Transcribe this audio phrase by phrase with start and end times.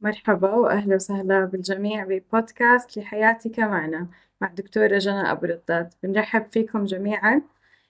[0.00, 4.08] مرحبا وأهلا وسهلا بالجميع ببودكاست لحياتك معنا
[4.40, 5.94] مع دكتورة جنى أبو رداد.
[6.02, 7.42] بنرحب فيكم جميعا.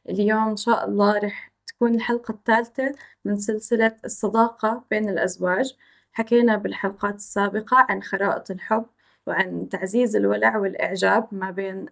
[0.09, 2.95] اليوم إن شاء الله رح تكون الحلقة الثالثة
[3.25, 5.77] من سلسلة الصداقة بين الأزواج.
[6.13, 8.87] حكينا بالحلقات السابقة عن خرائط الحب
[9.27, 11.87] وعن تعزيز الولع والإعجاب ما بين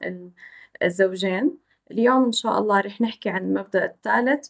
[0.82, 1.58] الزوجين.
[1.90, 4.48] اليوم إن شاء الله رح نحكي عن المبدأ الثالث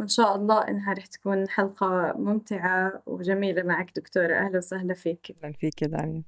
[0.00, 4.34] وإن شاء الله إنها رح تكون حلقة ممتعة وجميلة معك دكتورة.
[4.34, 5.36] أهلا وسهلا فيك.
[5.44, 6.22] أهلا فيك دانيا.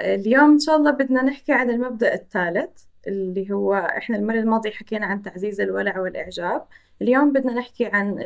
[0.00, 5.06] اليوم إن شاء الله بدنا نحكي عن المبدأ الثالث اللي هو إحنا المرة الماضية حكينا
[5.06, 6.64] عن تعزيز الولع والإعجاب.
[7.02, 8.18] اليوم بدنا نحكي عن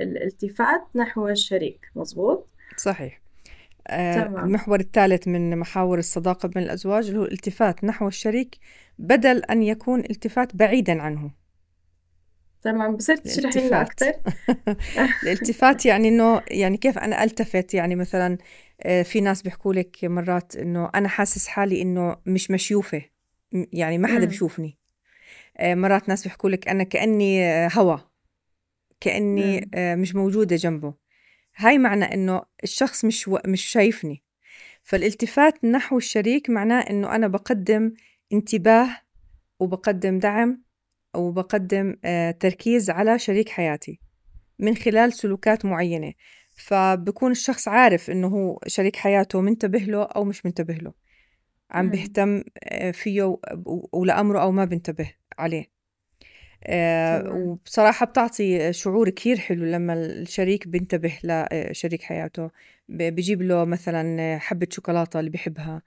[0.00, 1.90] الالتفات نحو الشريك.
[1.96, 3.20] مزبوط؟ صحيح.
[3.86, 8.58] آه المحور الثالث من محاور الصداقة بين الأزواج اللي هو الالتفات نحو الشريك
[8.98, 11.30] بدل أن يكون التفات بعيدا عنه.
[12.72, 14.12] تمام بصير تشرحي لنا أكثر
[15.22, 18.38] الالتفات يعني إنه يعني كيف أنا ألتفت؟ يعني مثلا
[18.82, 23.02] آه، في ناس بيحكوا لك مرات إنه أنا حاسس حالي إنه مش مشيوفة
[23.52, 24.78] يعني ما حدا بيشوفني.
[25.56, 27.96] آه، مرات ناس بيحكوا لك أنا كأني آه، هوا
[29.00, 30.94] كأني مش موجودة جنبه.
[31.56, 33.38] هاي معنى إنه الشخص مش و...
[33.46, 34.22] مش شايفني.
[34.82, 37.94] فالالتفات نحو الشريك معناه إنه أنا بقدم
[38.32, 38.88] انتباه
[39.60, 40.67] وبقدم دعم
[41.16, 44.00] وبقدم آه، تركيز على شريك حياتي
[44.58, 46.12] من خلال سلوكات معينة.
[46.56, 50.92] فبكون الشخص عارف إنه هو شريك حياته منتبه له أو مش منتبه له.
[51.70, 53.38] عم بيهتم آه، فيه
[53.92, 55.70] ولأمره أو ما بنتبه عليه.
[56.64, 62.50] آه وبصراحة بتعطي شعور كثير حلو لما الشريك بينتبه لشريك حياته.
[62.88, 65.82] بجيب له مثلا حبة شوكولاتة اللي بحبها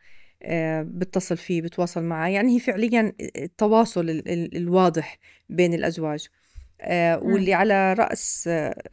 [0.83, 6.27] بتصل فيه بتواصل معه يعني هي فعليا التواصل الواضح بين الأزواج.
[6.81, 8.83] آه، واللي على رأس آه،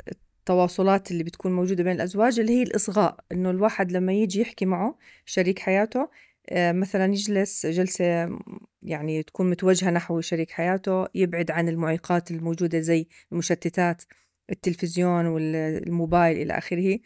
[0.41, 3.17] التواصلات اللي بتكون موجودة بين الأزواج اللي هي الإصغاء.
[3.33, 6.09] إنه الواحد لما يجي يحكي معه شريك حياته
[6.53, 8.39] مثلا يجلس جلسة
[8.83, 14.03] يعني تكون متوجهة نحو شريك حياته يبعد عن المعيقات الموجودة زي المشتتات
[14.51, 16.99] التلفزيون والموبايل إلى آخره.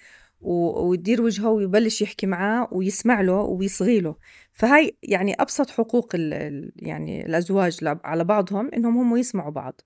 [0.42, 4.16] ويدير وجهه ويبلش يحكي معاه ويسمع له ويصغي له.
[4.52, 9.80] فهاي يعني أبسط حقوق ال يعني الأزواج على بعضهم إنهم هم يسمعوا بعض.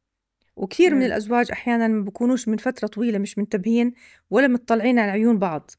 [0.57, 3.93] وكثير من الأزواج أحيانا ما بكونوش من فترة طويلة مش منتبهين
[4.31, 5.71] ولا مطلعين على عيون بعض.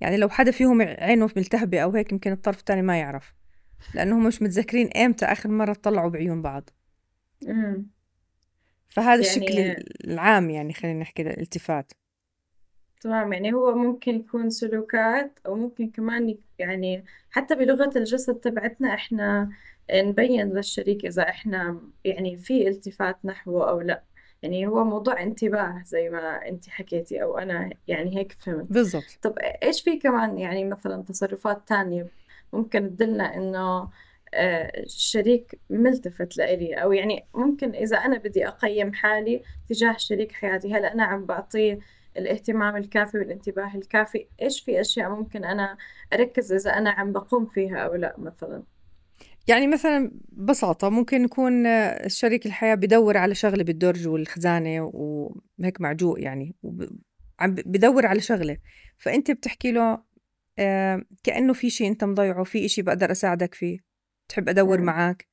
[0.00, 3.34] يعني لو حدا فيهم عينه ملتهبة أو هيك يمكن الطرف الثاني ما يعرف
[3.94, 6.70] لأنهم مش متذكرين إمتى آخر مرة طلعوا بعيون بعض.
[8.88, 9.20] فهذا يعني...
[9.20, 11.92] الشكل العام يعني خلينا نحكي الالتفات.
[13.02, 19.50] تمام يعني هو ممكن يكون سلوكات أو ممكن كمان يعني حتى بلغة الجسد تبعتنا إحنا
[19.92, 24.02] نبين للشريك إذا إحنا يعني في التفات نحوه أو لأ.
[24.42, 28.72] يعني هو موضوع انتباه زي ما أنت حكيتي أو أنا يعني هيك فهمت.
[28.72, 29.18] بالضبط.
[29.22, 32.08] طب إيش في كمان يعني مثلا تصرفات تانية
[32.52, 33.90] ممكن تدلنا إنه
[34.34, 40.74] آه، الشريك ملتفت لإلي؟ أو يعني ممكن إذا أنا بدي أقيم حالي تجاه شريك حياتي
[40.74, 41.78] هل أنا عم بعطيه
[42.16, 44.26] الاهتمام الكافي والانتباه الكافي.
[44.42, 45.76] إيش في أشياء ممكن أنا
[46.12, 48.62] أركز إذا أنا عم بقوم فيها أو لا مثلا؟
[49.48, 51.64] يعني مثلا ببساطة ممكن يكون
[52.06, 56.54] شريك الحياة بدور على شغلة بالدرج والخزانة وهيك معجوق يعني
[57.40, 58.56] عم بدور على شغلة.
[58.98, 60.02] فأنت بتحكي له
[60.58, 63.78] آه كأنه في شيء أنت مضيعه في شيء بقدر أساعدك فيه
[64.28, 64.84] تحب أدور م.
[64.84, 65.26] معك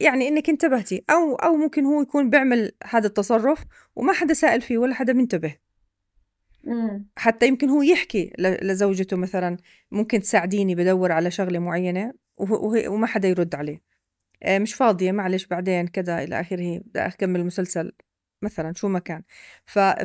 [0.00, 3.64] يعني إنك انتبهتي أو أو ممكن هو يكون بيعمل هذا التصرف
[3.96, 5.56] وما حدا سائل فيه ولا حدا منتبه
[7.16, 9.56] حتى يمكن هو يحكي لزوجته مثلا
[9.90, 13.82] ممكن تساعديني بدور على شغلة معينة وما حدا يرد عليه.
[14.42, 17.92] آه، مش فاضية معلش بعدين كذا إلى آخره بدي أكمل المسلسل
[18.42, 19.22] مثلا شو ما كان.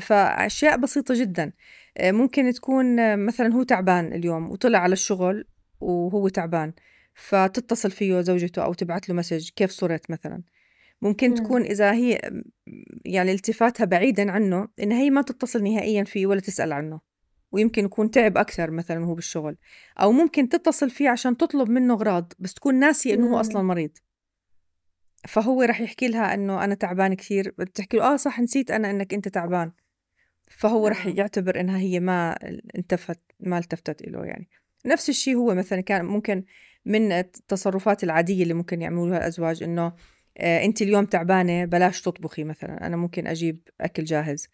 [0.01, 1.53] فأشياء بسيطة جدا.
[1.97, 5.47] آه، ممكن تكون مثلا هو تعبان اليوم وطلع على الشغل
[5.81, 6.73] وهو تعبان
[7.13, 10.41] فتتصل فيه زوجته أو تبعت له مسج كيف صرت مثلا.
[11.01, 11.35] ممكن مم.
[11.35, 12.19] تكون إذا هي
[13.05, 16.99] يعني التفاتها بعيدا عنه إن هي ما تتصل نهائيا فيه ولا تسأل عنه
[17.51, 19.57] ويمكن يكون تعب أكثر مثلا هو بالشغل.
[20.01, 23.91] أو ممكن تتصل فيه عشان تطلب منه أغراض بس تكون ناسية إنه هو أصلا مريض.
[25.27, 29.13] فهو رح يحكي لها إنه أنا تعبان كثير بتحكي له آه صح نسيت أنا إنك
[29.13, 29.71] أنت تعبان.
[30.51, 32.37] فهو رح يعتبر إنها هي ما
[32.75, 34.49] انتفت ما التفتت له يعني.
[34.85, 36.43] نفس الشيء هو مثلا كان ممكن
[36.85, 39.93] من التصرفات العادية اللي ممكن يعملوها الأزواج إنه
[40.37, 44.47] انت اليوم تعبانة بلاش تطبخي مثلا أنا ممكن أجيب أكل جاهز.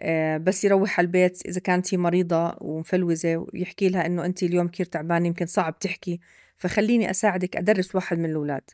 [0.00, 4.68] آه، بس يروح على البيت إذا كانت هي مريضة ومفلوزة ويحكي لها إنه انت اليوم
[4.68, 6.20] كثير تعبانة يمكن صعب تحكي.
[6.56, 8.70] فخليني أساعدك أدرس واحد من الأولاد.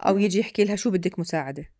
[0.00, 1.70] أو يجي يحكي لها شو بدك مساعدة.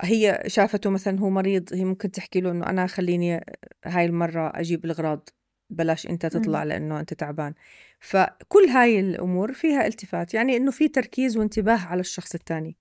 [0.00, 3.44] هي شافته مثلا هو مريض هي ممكن تحكي له إنه أنا خليني
[3.84, 5.28] هاي المرة أجيب الاغراض
[5.70, 6.64] بلاش انت تطلع.
[6.64, 7.54] لأنه انت تعبان
[8.00, 12.76] فكل هاي الأمور فيها التفات يعني إنه في تركيز وانتباه على الشخص الثاني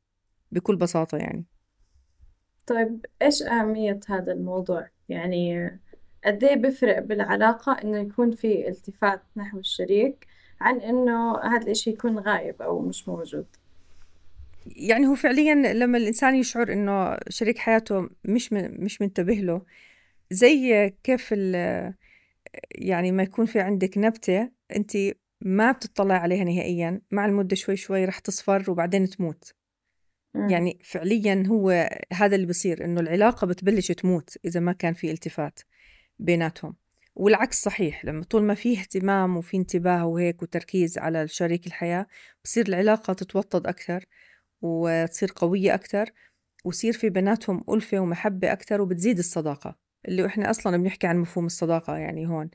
[0.51, 1.45] بكل بساطة يعني
[2.67, 5.71] طيب إيش أهمية هذا الموضوع؟ يعني
[6.25, 10.27] قد إيه بفرق بالعلاقة إنه يكون في التفات نحو الشريك
[10.61, 13.45] عن إنه هذا الإشي يكون غايب أو مش موجود
[14.65, 19.61] يعني هو فعليا لما الإنسان يشعر إنه شريك حياته مش من مش منتبه له
[20.31, 21.93] زي كيف ال-
[22.71, 24.97] يعني ما يكون في عندك نبتة أنت
[25.41, 29.53] ما بتطلع عليها نهائيا مع المدة شوي شوي رح تصفر وبعدين تموت.
[30.35, 30.49] مم.
[30.49, 35.59] يعني فعليا هو هذا اللي بصير إنه العلاقة بتبلش تموت إذا ما كان في التفات
[36.19, 36.75] بيناتهم.
[37.15, 42.07] والعكس صحيح لما طول ما في اهتمام وفي انتباه وهيك وتركيز على شريك الحياة
[42.43, 44.05] بصير العلاقة تتوطد أكثر
[44.61, 46.11] وتصير قوية أكثر
[46.65, 49.82] ويصير في بيناتهم ألفة ومحبة أكثر وبتزيد الصداقة.
[50.07, 52.49] اللي إحنا أصلا بنحكي عن مفهوم الصداقة يعني هون.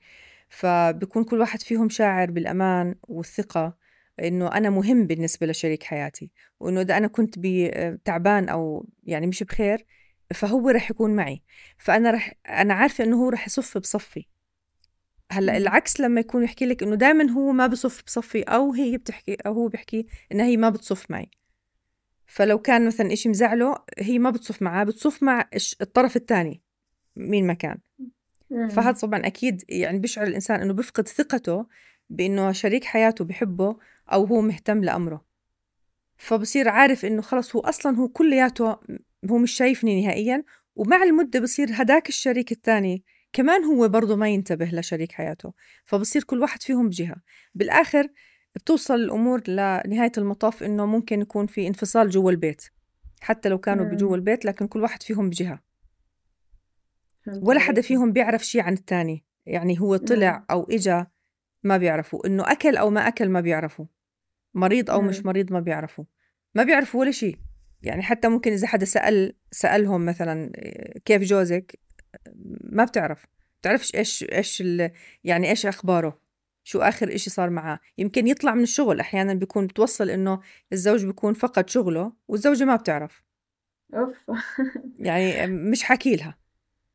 [0.48, 3.76] فبكون كل واحد فيهم شاعر بالأمان والثقة
[4.22, 6.30] إنه أنا مهم بالنسبة لشريك حياتي
[6.60, 9.86] وإنه إذا أنا كنت بي- تعبان أو يعني مش بخير
[10.34, 11.42] فهو رح يكون معي.
[11.78, 14.26] فأنا رح أنا عارفة إنه هو رح يصف بصفي.
[15.32, 15.56] هلأ.
[15.56, 19.52] العكس لما يكون يحكي لك إنه دائما هو ما بصف بصفي أو هي بتحكي أو
[19.52, 21.30] هو بيحكي إنها هي ما بتصف معي.
[22.26, 25.48] فلو كان مثلا إشي مزعله هي ما بتصف معاه بتصف مع
[25.80, 26.62] الطرف الثاني
[27.18, 27.78] مين ما كان.
[28.70, 31.66] فهذا طبعا أكيد يعني بيشعر الإنسان إنه بيفقد ثقته
[32.10, 33.76] بإنه شريك حياته بحبه
[34.12, 35.24] أو هو مهتم لأمره.
[36.16, 38.76] فبصير عارف إنه خلص هو أصلا هو كلياته
[39.30, 40.44] هو مش شايفني نهائيا
[40.76, 45.52] ومع المدة بصير هداك الشريك الثاني كمان هو برضه ما ينتبه لشريك حياته.
[45.84, 47.16] فبصير كل واحد فيهم بجهة.
[47.54, 48.08] بالآخر
[48.54, 52.64] بتوصل الأمور لنهاية المطاف إنه ممكن يكون في انفصال جوا البيت
[53.20, 53.84] حتى لو كانوا.
[53.94, 55.48] بجوا البيت لكن كل واحد فيهم بجهة.
[55.48, 55.67] فهمت
[57.42, 57.82] ولا حدا.
[57.82, 60.44] فيهم بيعرف شيء عن الثاني يعني هو طلع مم.
[60.50, 61.06] أو إجا
[61.64, 63.84] ما بيعرفوا إنه أكل أو ما أكل ما بيعرفوا.
[64.54, 65.26] مريض أو مش مم.
[65.26, 66.04] مريض ما بيعرفوا.
[66.54, 67.36] ما بيعرفوا ولا شيء
[67.82, 71.78] يعني حتى ممكن إذا حدا سأل سألهم مثلا إيه، كيف جوزك؟
[72.62, 73.26] ما بتعرف.
[73.60, 74.62] بتعرفش إيش إيش
[75.24, 76.20] يعني إيش أخباره؟
[76.64, 79.00] شو آخر إشي صار معاه؟ يمكن يطلع من الشغل.
[79.00, 80.40] أحيانا بيكون بتوصل إنه
[80.72, 83.24] الزوج بيكون فقد شغله والزوجة ما بتعرف.
[83.94, 84.16] أوف.
[84.98, 86.38] يعني مش حكي لها.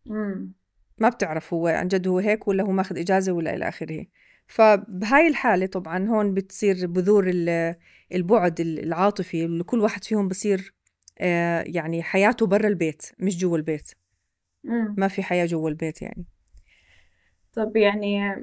[0.06, 0.52] مم.
[0.98, 4.06] ما بتعرف هو عن جد هو هيك ولا هو ماخذ إجازة ولا إلى آخره
[4.48, 7.76] فبهاي الحالة طبعا هون بتصير بذور ال-
[8.14, 10.74] البعد العاطفي اللي كل واحد فيهم بصير
[11.20, 13.92] آه، يعني حياته برا البيت مش جوا البيت
[14.64, 14.96] مم.
[14.98, 16.26] ما في حياة جوا البيت يعني
[17.54, 18.36] طب يعني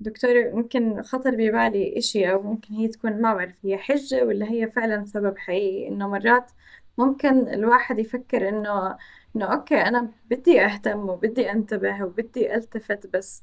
[0.00, 4.70] دكتور يمكن خطر ببالي إشي أو ممكن هي تكون ما بعرف هي حجة ولا هي
[4.70, 6.50] فعلا سبب حقيقي إنه مرات
[6.98, 8.96] ممكن الواحد يفكر إنه
[9.36, 13.42] إنه أوكي أنا بدي أهتم وبدي أنتبه وبدي ألتفت بس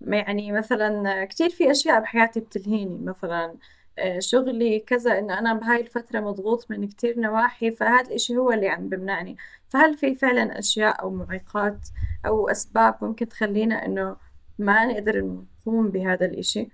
[0.00, 2.98] يعني مثلا كتير في أشياء بحياتي بتلهيني.
[2.98, 3.56] مثلا
[3.98, 8.68] آه، شغلي كذا إنه أنا بهاي الفترة مضغوط من كتير نواحي فهذا الإشي هو اللي
[8.68, 9.36] عم بمنعني.
[9.68, 11.88] فهل في فعلا أشياء أو معيقات
[12.26, 14.16] أو أسباب ممكن تخلينا إنه
[14.58, 16.68] ما نقدر نقوم بهذا الإشي؟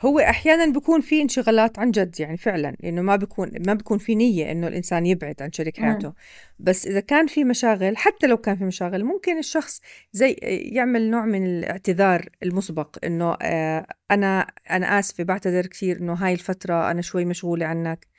[0.00, 4.14] هو أحيانا بيكون في انشغالات عن جد يعني فعلا انه ما بيكون ما بيكون في
[4.14, 5.84] نية إنه الإنسان يبعد عن شريك مم.
[5.86, 6.12] حياته
[6.58, 9.80] بس إذا كان في مشاغل حتى لو كان في مشاغل ممكن الشخص
[10.12, 16.32] زي يعمل نوع من الاعتذار المسبق إنه آه أنا أنا آسفة بعتذر كثير إنه هاي
[16.32, 18.13] الفترة أنا شوي مشغولة عنك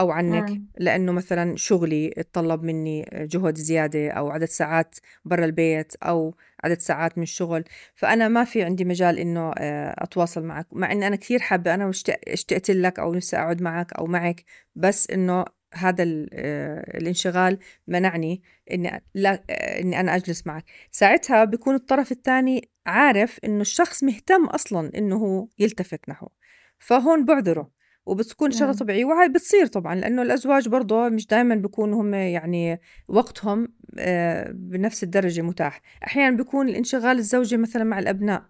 [0.00, 0.66] أو عنك مم.
[0.78, 6.34] لأنه مثلا شغلي اتطلب مني جهد زيادة أو عدد ساعات برا البيت أو
[6.64, 7.64] عدد ساعات من الشغل.
[7.94, 11.90] فأنا ما في عندي مجال إنه آه، أتواصل معك مع اني أنا كثير حابة أنا
[12.28, 14.44] اشتقت لك أو نفسي أقعد معك أو معك
[14.76, 17.58] بس إنه هذا آه، الانشغال
[17.88, 20.64] منعني إني لا آه، إني أنا أجلس معك.
[20.90, 26.30] ساعتها بيكون الطرف الثاني عارف إنه الشخص مهتم أصلا إنه هو يلتفت نحوه
[26.78, 27.70] فهون بعذره.
[28.06, 28.76] وبتكون شغله مم.
[28.76, 33.68] طبيعيه وهي بتصير طبعا لأنه الأزواج برضه مش دائما بيكونوا هم يعني وقتهم
[33.98, 35.80] آه، بنفس الدرجة متاح.
[36.06, 38.42] أحيانا بيكون الانشغال الزوجي مثلا مع الأبناء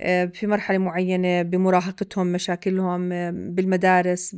[0.00, 4.36] آه، في مرحلة معينة بمراهقتهم مشاكلهم آه، بالمدارس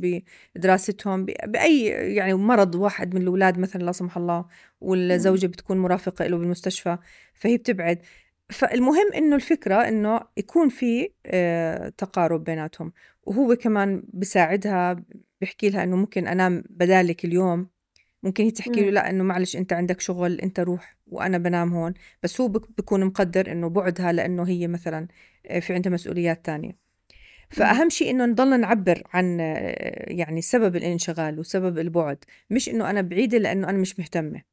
[0.55, 4.45] بدراستهم بأي يعني مرض واحد من الأولاد مثلا لا سمح الله
[4.81, 6.97] والزوجة بتكون مرافقة له بالمستشفى
[7.33, 7.99] فهي بتبعد.
[8.51, 12.93] فالمهم إنه الفكرة إنه يكون في آه، تقارب بيناتهم
[13.23, 15.03] وهو كمان بساعدها
[15.41, 17.67] بحكي لها إنه ممكن أنام بدالك اليوم
[18.23, 18.89] ممكن هي تحكي له.
[18.89, 21.93] لا إنه معلش أنت عندك شغل أنت روح وأنا بنام هون
[22.23, 25.07] بس هو بكون مقدر إنه بعدها لإنه هي مثلا
[25.45, 26.77] آه، في عندها مسؤوليات تانية.
[27.49, 32.17] فأهم شيء إنه نضلنا نعبر عن آه، يعني سبب الانشغال وسبب البعد
[32.49, 34.50] مش إنه أنا بعيدة لإنه أنا مش مهتمة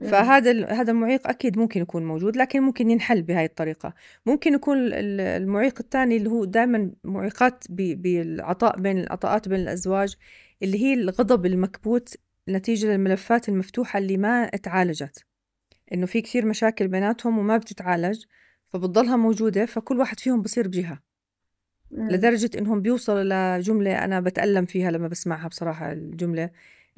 [0.00, 3.94] فهذا هذا المعيق أكيد ممكن يكون موجود لكن ممكن ينحل بهاي الطريقة.
[4.26, 10.16] ممكن يكون المعيق الثاني اللي هو دائما معيقات بالعطاء بين العطاءات بين الأزواج
[10.62, 12.16] اللي هي الغضب المكبوت
[12.48, 15.24] نتيجة للملفات المفتوحة اللي ما تعالجت
[15.92, 18.24] إنه في كثير مشاكل بيناتهم وما بتتعالج
[18.68, 20.98] فبتضلها موجودة فكل واحد فيهم بصير بجهة.
[21.90, 26.50] لدرجة إنهم بيوصلوا لجمله أنا بتألم فيها لما بسمعها بصراحة الجملة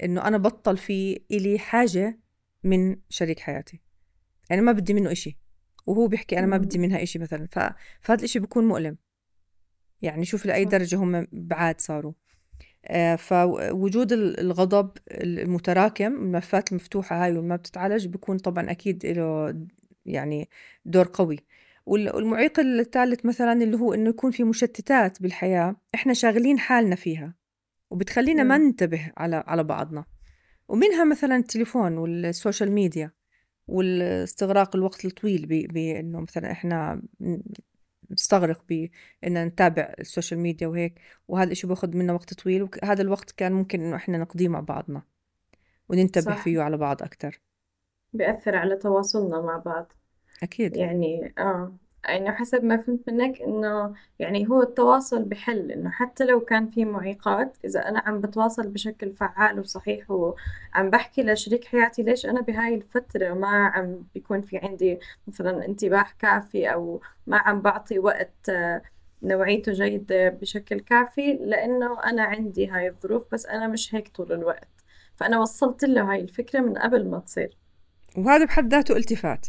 [0.03, 2.19] إنه أنا بطل في إلي حاجة
[2.67, 3.81] من شريك حياتي.
[4.51, 5.39] يعني ما بدي منه إشي.
[5.87, 7.47] وهو بيحكي أنا ما بدي منها إشي مثلا.
[8.01, 8.97] فهذا الإشي بيكون مؤلم.
[10.03, 12.13] يعني شوف لأي درجة هم بعاد صاروا.
[12.85, 19.55] آه فوجود الغضب المتراكم الملفات المفتوحة هاي وما بتتعالج بيكون طبعا أكيد له
[20.05, 20.49] يعني
[20.85, 21.39] دور قوي.
[21.87, 27.35] والمعيق الثالث مثلا اللي هو إنه يكون في مشتتات بالحياة إحنا شاغلين حالنا فيها.
[27.91, 30.05] وبتخلينا ما ننتبه على على بعضنا.
[30.69, 33.11] ومنها مثلا التليفون وال social media
[33.69, 37.03] والاستغراق الوقت الطويل بانه مثلا إحنا
[38.11, 43.31] نستغرق بان نتابع ال social media وهيك وهذا الشيء باخذ منا وقت طويل وهذا الوقت
[43.31, 45.03] كان ممكن إنه إحنا نقضيه مع بعضنا
[45.89, 46.43] وننتبه صح.
[46.45, 47.41] فيه على بعض أكثر
[48.13, 49.93] بيأثر على تواصلنا مع بعض.
[50.43, 50.77] أكيد.
[50.77, 51.77] يعني آه.
[52.09, 56.85] يعني حسب ما فهمت منك إنه يعني هو التواصل بحل إنه حتى لو كان في
[56.85, 62.75] معيقات إذا أنا عم بتواصل بشكل فعال وصحيح وعم بحكي لشريك حياتي ليش أنا بهاي
[62.75, 64.99] الفترة ما عم بيكون في عندي
[65.29, 68.83] مثلا انتباه كافي أو ما عم بعطي وقت آه،
[69.23, 74.69] نوعيته جيدة بشكل كافي؟ لأنه أنا عندي هاي الظروف بس أنا مش هيك طول الوقت.
[75.17, 77.57] فأنا وصلت له هاي الفكرة من قبل ما تصير.
[78.17, 79.47] وهذا بحد ذاته التفات.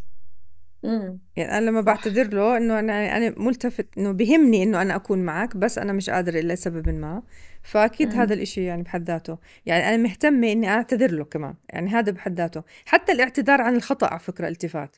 [0.85, 5.19] امم يعني أنا لما بعتذر له إنه أنا أنا ملتفت إنه بهمني إنه أنا أكون
[5.19, 7.23] معك بس أنا مش قادرة إلا لسبب ما.
[7.63, 9.37] فأكيد هذا الإشي يعني بحد ذاته.
[9.65, 12.63] يعني أنا مهتمة إني أعتذر له كمان يعني هذا بحد ذاته.
[12.85, 14.95] حتى الاعتذار عن الخطأ على فكرة التفات.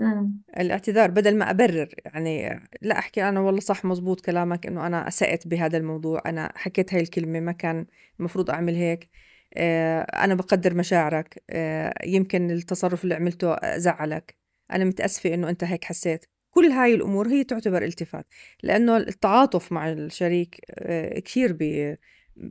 [0.00, 5.08] امم الاعتذار بدل ما أبرر يعني لا أحكي أنا والله صح مزبوط كلامك إنه أنا
[5.08, 7.86] أسأت بهذا الموضوع أنا حكيت هاي الكلمة ما كان
[8.20, 9.08] المفروض أعمل هيك.
[9.54, 11.42] آه، أنا بقدر مشاعرك.
[11.50, 14.45] آه، يمكن التصرف اللي عملته زعلك.
[14.72, 16.26] أنا متأسفة إنه أنت هيك حسيت.
[16.50, 18.26] كل هاي الأمور هي تعتبر التفات
[18.62, 21.96] لأنه التعاطف مع الشريك آه، كثير بي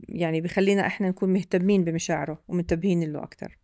[0.08, 3.58] يعني بخلينا إحنا نكون مهتمين بمشاعره ومنتبهين له أكثر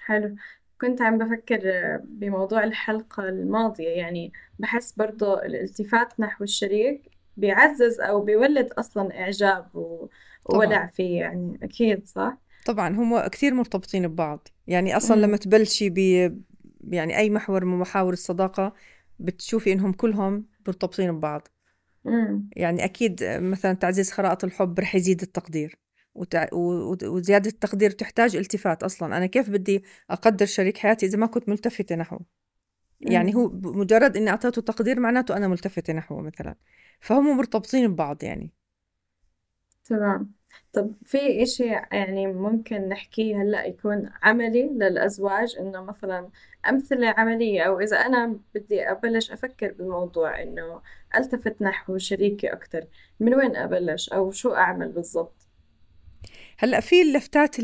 [0.00, 0.36] حلو.
[0.80, 1.60] كنت عم بفكر
[2.04, 7.02] بموضوع الحلقة الماضية يعني بحس برضو الالتفات نحو الشريك
[7.36, 9.66] بيعزز أو بيولد أصلا إعجاب
[10.44, 14.48] وولع فيه يعني أكيد صح؟ طبعا هم كثير مرتبطين ببعض.
[14.66, 15.22] يعني أصلا مم.
[15.22, 15.90] لما تبلشي
[16.92, 18.74] يعني أي محور من محاور الصداقة
[19.18, 21.48] بتشوفي إنهم كلهم مرتبطين ببعض.
[22.04, 22.50] مم.
[22.56, 25.78] يعني أكيد مثلا تعزيز خرائط الحب رح يزيد التقدير
[26.14, 26.48] وتع...
[26.52, 29.16] وزيادة التقدير تحتاج التفات أصلا.
[29.16, 32.20] أنا كيف بدي أقدر شريك حياتي إذا ما كنت ملتفتة نحوه
[33.00, 36.54] يعني هو مجرد إني أعطيته تقدير معناته أنا ملتفتة نحوه مثلا.
[37.00, 38.52] فهم مرتبطين ببعض يعني.
[39.84, 40.37] تمام.
[40.72, 46.28] طب في إشي يعني ممكن نحكيه هلأ يكون عملي للأزواج؟ إنه مثلا
[46.68, 50.80] أمثلة عملية أو إذا أنا بدي أبلش أفكر بالموضوع إنه
[51.16, 52.84] ألتفت نحو شريكي أكتر
[53.20, 55.48] من وين أبلش؟ أو شو أعمل بالضبط؟
[56.58, 57.56] هلأ في اللفتات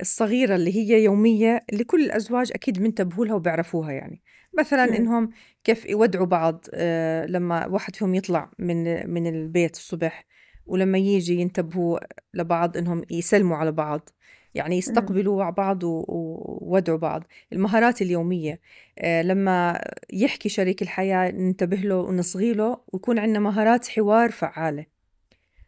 [0.00, 4.22] الصغيرة اللي هي يومية اللي كل الأزواج أكيد بينتبهوا لها وبيعرفوها يعني.
[4.58, 4.84] مثلا.
[4.84, 5.30] إنهم
[5.64, 10.26] كيف يودعوا بعض آه، لما واحد فيهم يطلع من من البيت الصبح
[10.66, 11.98] ولما يجي ينتبهوا
[12.34, 14.10] لبعض إنهم يسلموا على بعض
[14.54, 17.24] يعني يستقبلوا مع بعض وودعوا بعض.
[17.52, 18.60] المهارات اليومية
[18.98, 19.80] آه، لما
[20.12, 24.86] يحكي شريك الحياة ننتبه له ونصغي له ويكون عندنا مهارات حوار فعالة.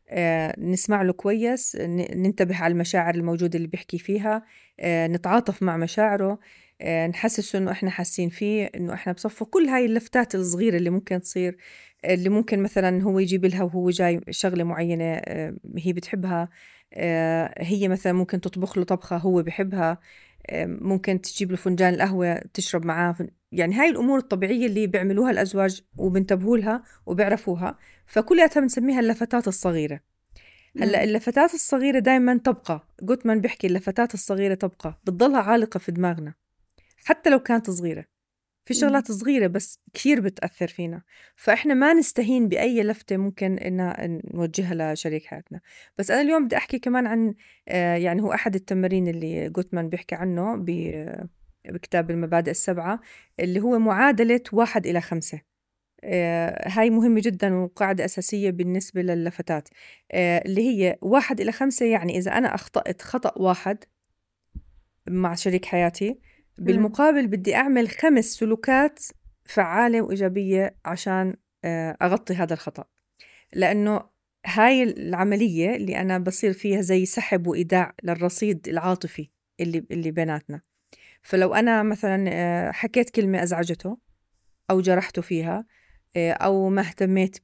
[0.09, 4.43] آه، نسمع له كويس ننتبه على المشاعر الموجودة اللي بيحكي فيها
[4.81, 6.39] آه، نتعاطف مع مشاعره
[7.09, 9.47] نحسسه إنه إحنا حاسين فيه إنه إحنا بصفه.
[9.47, 11.57] كل هاي اللفتات الصغيرة اللي ممكن تصير
[12.05, 16.49] اللي ممكن مثلا هو يجيب لها وهو جاي شغلة معينة آه، هي بتحبها
[16.95, 19.99] آه، هي مثلا ممكن تطبخ له طبخة هو بحبها
[20.65, 23.17] ممكن تجيب له فنجان القهوة تشرب معاه
[23.53, 30.01] يعني هاي الأمور الطبيعية اللي بيعملوها الأزواج وبنتبهوا لها وبيعرفوها فكلها بنسميها اللفتات الصغيرة.
[30.81, 36.35] هلأ اللفتات الصغيرة دائما تبقى جوتمان بيحكي اللفتات الصغيرة تبقى بتضلها عالقة في دماغنا
[37.05, 38.05] حتى لو كانت صغيرة.
[38.67, 41.03] في شغلات صغيرة بس كثير بتأثر فينا.
[41.37, 45.61] فإحنا ما نستهين بأي لفتة ممكن إن نوجهها لشريك حياتنا.
[45.99, 47.35] بس أنا اليوم بدي أحكي كمان عن
[47.69, 50.65] آه، يعني هو أحد التمارين اللي جوتمان بيحكي عنه
[51.69, 53.01] بكتاب المبادئ السبعة
[53.41, 55.41] اللي هو معادلة واحد إلى خمسة.
[56.05, 59.69] آه، هاي مهمة جدا وقاعدة أساسية بالنسبة للفتات
[60.13, 63.85] آه، اللي هي واحد إلى خمسة يعني إذا أنا أخطأت خطأ واحد
[65.09, 66.19] مع شريك حياتي
[66.59, 69.01] بالمقابل بدي أعمل خمس سلوكات
[69.45, 72.85] فعالة وإيجابية عشان آه، أغطي هذا الخطأ.
[73.53, 74.01] لأنه
[74.47, 80.61] هاي العملية اللي أنا بصير فيها زي سحب وإيداع للرصيد العاطفي اللي اللي بيناتنا.
[81.23, 83.99] فلو أنا مثلا آه، حكيت كلمة أزعجته
[84.71, 85.67] أو جرحته فيها
[86.17, 87.37] آه، أو ما اهتميت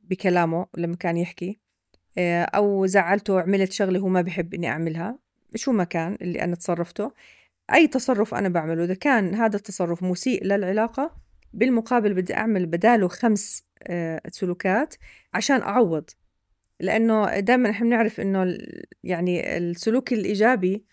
[0.00, 1.60] بكلامه لما كان يحكي
[2.18, 5.18] أو زعلته وعملت شغلة هو ما بحب إني أعملها
[5.54, 7.12] شو ما كان اللي أنا تصرفته
[7.74, 11.16] أي تصرف أنا بعمله إذا كان هذا التصرف مسيء للعلاقة
[11.52, 14.94] بالمقابل بدي أعمل بداله خمس آه، سلوكات
[15.34, 16.10] عشان أعوض.
[16.80, 18.58] لأنه دائما إحنا بنعرف إنه
[19.04, 20.84] يعني السلوك الإيجابي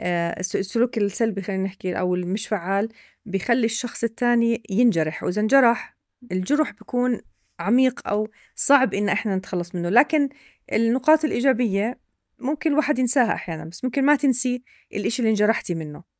[0.00, 2.88] آه، السلوك السلبي خلينا نحكي أو المش فعال
[3.26, 5.22] بيخلي الشخص الثاني ينجرح.
[5.22, 5.96] وإذا انجرح
[6.32, 7.20] الجرح بيكون
[7.60, 9.88] عميق أو صعب إن إحنا نتخلص منه.
[9.88, 10.28] لكن
[10.72, 11.98] النقاط الإيجابية
[12.38, 14.62] ممكن الواحد ينساها أحيانا بس ممكن ما تنسي
[14.94, 16.15] الإشي اللي انجرحتي منه.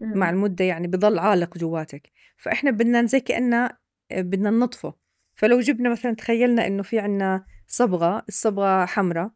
[0.00, 2.10] مع المدة يعني بضل عالق جواتك.
[2.36, 3.78] فإحنا بدنا زي كأننا
[4.10, 4.94] آه، بدنا ننظفه
[5.34, 9.30] فلو جبنا مثلا تخيلنا إنه في عنا صبغة الصبغة حمراء.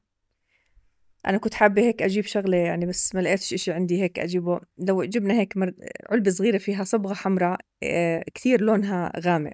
[1.26, 4.60] أنا كنت حابة هيك أجيب شغلة يعني بس ما لقيتش إشي عندي هيك أجيبه.
[4.78, 5.74] لو جبنا هيك مر...
[6.10, 9.52] علبة صغيرة فيها صبغة حمراء آه، كثير لونها غامق.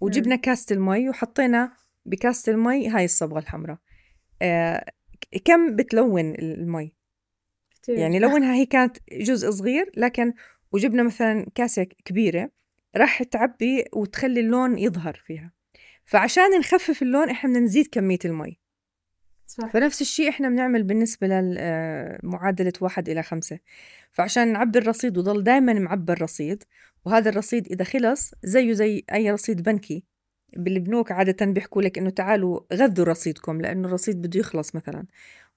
[0.00, 1.72] وجبنا كاسة المي وحطينا
[2.06, 3.78] بكاسة المي هاي الصبغة الحمراء.
[4.42, 4.84] آه،
[5.44, 6.92] كم بتلون المي.
[7.88, 10.32] يعني لو إنها هي كانت جزء صغير لكن
[10.72, 12.50] وجبنا مثلا كاسة كبيرة
[12.96, 15.52] راح تعبي وتخلي اللون يظهر فيها.
[16.04, 18.58] فعشان نخفف اللون إحنا بدنا نزيد كمية المي.
[19.46, 19.72] صح.
[19.72, 23.58] فنفس الشيء إحنا بنعمل بالنسبة لمعادلة واحد إلى خمسة.
[24.10, 26.64] فعشان نعبي الرصيد وضل دائما معبى الرصيد
[27.04, 30.04] وهذا الرصيد إذا خلص زيه زي أي رصيد بنكي.
[30.56, 35.06] بالبنوك عادة بيحكوا لك إنه تعالوا غذوا رصيدكم لأنه الرصيد بده يخلص مثلا.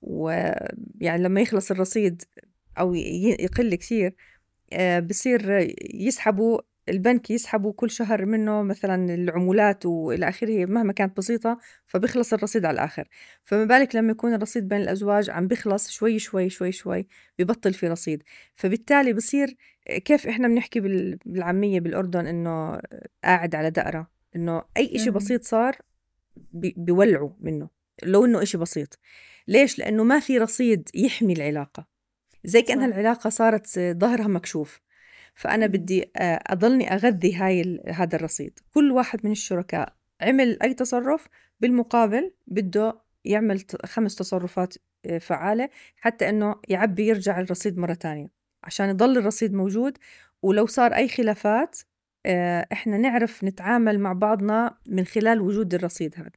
[0.02, 2.24] ويعني لما يخلص الرصيد
[2.80, 4.16] أو يقل كثير
[4.74, 11.58] آه، بصير يسحبوا البنك يسحبوا كل شهر منه مثلا العمولات وإلى آخره مهما كانت بسيطة
[11.86, 13.08] فبيخلص الرصيد على الآخر.
[13.44, 17.08] فما بالك لما يكون الرصيد بين الأزواج عم بيخلص شوي شوي شوي شوي
[17.40, 18.24] ببطل في رصيد.
[18.56, 19.56] فبالتالي بصير
[20.06, 20.80] كيف إحنا بنحكي
[21.26, 22.82] بالعامية بالأردن إنه
[23.24, 25.78] قاعد على دقرة؟ إنه أي إشي بسيط صار
[26.54, 27.70] بيولعوا منه
[28.04, 29.00] لو إنه إشي بسيط.
[29.50, 31.88] ليش؟ لأنه ما في رصيد يحمي العلاقة.
[32.44, 34.80] زي كأنها العلاقة صارت ظهرها مكشوف.
[35.36, 38.60] فأنا بدي أضلني أغذي هاي هذا الرصيد.
[38.74, 41.28] كل واحد من الشركاء عمل أي تصرف
[41.60, 44.74] بالمقابل بده يعمل خمس تصرفات
[45.06, 48.28] آه، فعالة حتى إنه يعبي يرجع الرصيد مرة تانية.
[48.64, 49.98] عشان يضل الرصيد موجود.
[50.42, 51.80] ولو صار أي خلافات
[52.26, 56.32] آه، إحنا نعرف نتعامل مع بعضنا من خلال وجود الرصيد هذا.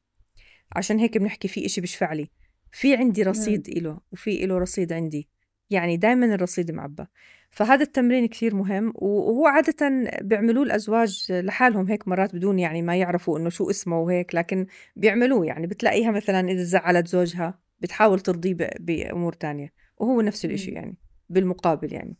[0.75, 2.29] عشان هيك بنحكي في إشي بشفع لي.
[2.73, 5.29] في عندي رصيد إله وفي إله رصيد عندي.
[5.69, 7.05] يعني دائما الرصيد معبى
[7.51, 9.89] فهذا التمرين كثير مهم وهو عادة
[10.21, 15.45] بيعملوه الأزواج لحالهم هيك مرات بدون يعني ما يعرفوا إنه شو اسمه وهيك لكن بيعملوه.
[15.45, 19.73] يعني بتلاقيها مثلا إذا زعلت زوجها بتحاول ترضيه بأمور تانية.
[19.97, 20.97] وهو نفس الإشي يعني
[21.29, 22.17] بالمقابل يعني.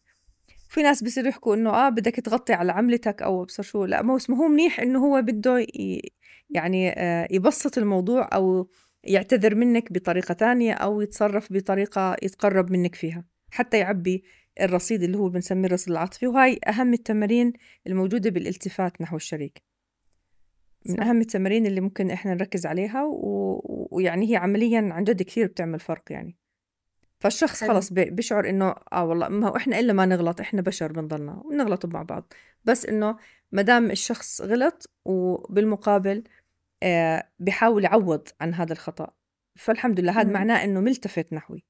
[0.69, 4.17] في ناس بصيروا يحكوا إنه آه بدك تغطي على عملتك أو أبصر شو لا ما
[4.31, 5.65] هو منيح إنه هو بده
[6.49, 8.67] يعني آه يبسط الموضوع أو
[9.03, 13.25] يعتذر منك بطريقة تانية أو يتصرف بطريقة يتقرب منك فيها.
[13.51, 14.23] حتى يعبي
[14.61, 17.53] الرصيد اللي هو بنسميه الرصيد العاطفي وهاي أهم التمارين
[17.87, 19.63] الموجودة بالالتفات نحو الشريك.
[20.85, 23.61] من أهم التمارين اللي ممكن إحنا نركز عليها و...
[23.91, 26.37] ويعني هي عمليا عن جد كثير بتعمل فرق يعني.
[27.19, 31.43] فالشخص خلص بيشعر إنه آه والله ما هو إحنا إلا ما نغلط إحنا بشر بنضلنا
[31.51, 32.33] بنغلط مع بعض.
[32.65, 33.17] بس إنه
[33.51, 36.23] ما دام الشخص غلط وبالمقابل
[36.83, 39.13] آه بحاول يعوض عن هذا الخطأ.
[39.55, 41.63] فالحمد لله هذا معناه إنه ملتفت نحوي.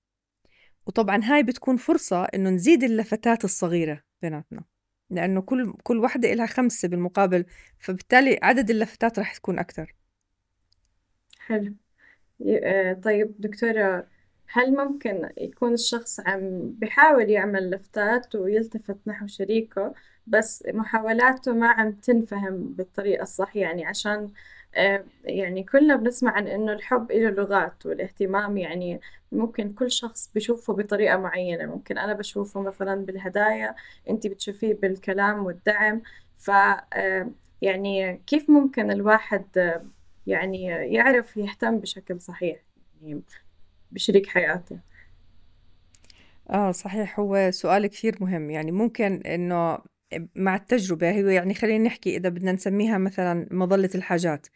[0.88, 4.63] وطبعا هاي بتكون فرصة إنه نزيد اللفتات الصغيرة بيناتنا.
[5.10, 7.45] لأنه كل كل وحدة إلها خمسة بالمقابل
[7.80, 9.95] فبالتالي عدد اللفتات راح تكون أكثر.
[11.39, 11.76] حلو.
[12.63, 14.08] آه، طيب دكتورة
[14.47, 19.93] هل ممكن يكون الشخص عم بحاول يعمل لفتات ويلتفت نحو شريكه
[20.27, 24.32] بس محاولاته ما عم تنفهم بالطريقة الصح؟ يعني عشان
[24.75, 28.99] آه، يعني كلنا بنسمع عن إنه الحب له لغات والاهتمام يعني
[29.32, 31.65] ممكن كل شخص بشوفه بطريقة معينة.
[31.65, 33.75] ممكن أنا بشوفه مثلا بالهدايا
[34.10, 36.01] أنت بتشوفيه بالكلام والدعم.
[36.38, 39.86] ف آه، يعني كيف ممكن الواحد آه،
[40.27, 42.63] يعني يعرف يهتم بشكل صحيح؟
[43.01, 43.21] يعني
[43.93, 44.79] بشريك حياته.
[46.49, 47.19] آه صحيح.
[47.19, 48.49] هو سؤال كثير مهم.
[48.49, 49.77] يعني ممكن إنه
[50.36, 54.47] مع التجربة هي يعني خلينا نحكي إذا بدنا نسميها مثلا مظلة الحاجات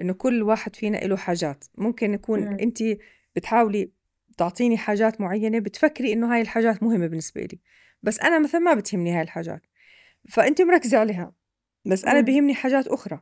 [0.00, 1.64] إنه كل واحد فينا له حاجات.
[1.78, 2.78] ممكن يكون أنت
[3.36, 3.90] بتحاولي
[4.28, 7.58] بتعطيني حاجات معينة بتفكري إنه هاي الحاجات مهمة بالنسبة لي
[8.02, 9.62] بس أنا مثلا ما بتهمني هاي الحاجات
[10.28, 11.32] فأنت مركزة عليها
[11.86, 12.24] بس أنا مم.
[12.24, 13.20] بيهمني حاجات أخرى.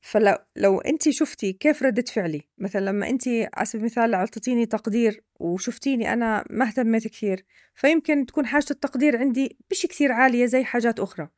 [0.00, 5.24] فلو لو انت شفتي كيف ردة فعلي مثلا لما انت على سبيل المثال أعطيتيني تقدير
[5.40, 11.00] وشفتيني أنا ما اهتميت كثير فيمكن تكون حاجة التقدير عندي مش كثير عالية زي حاجات
[11.00, 11.28] أخرى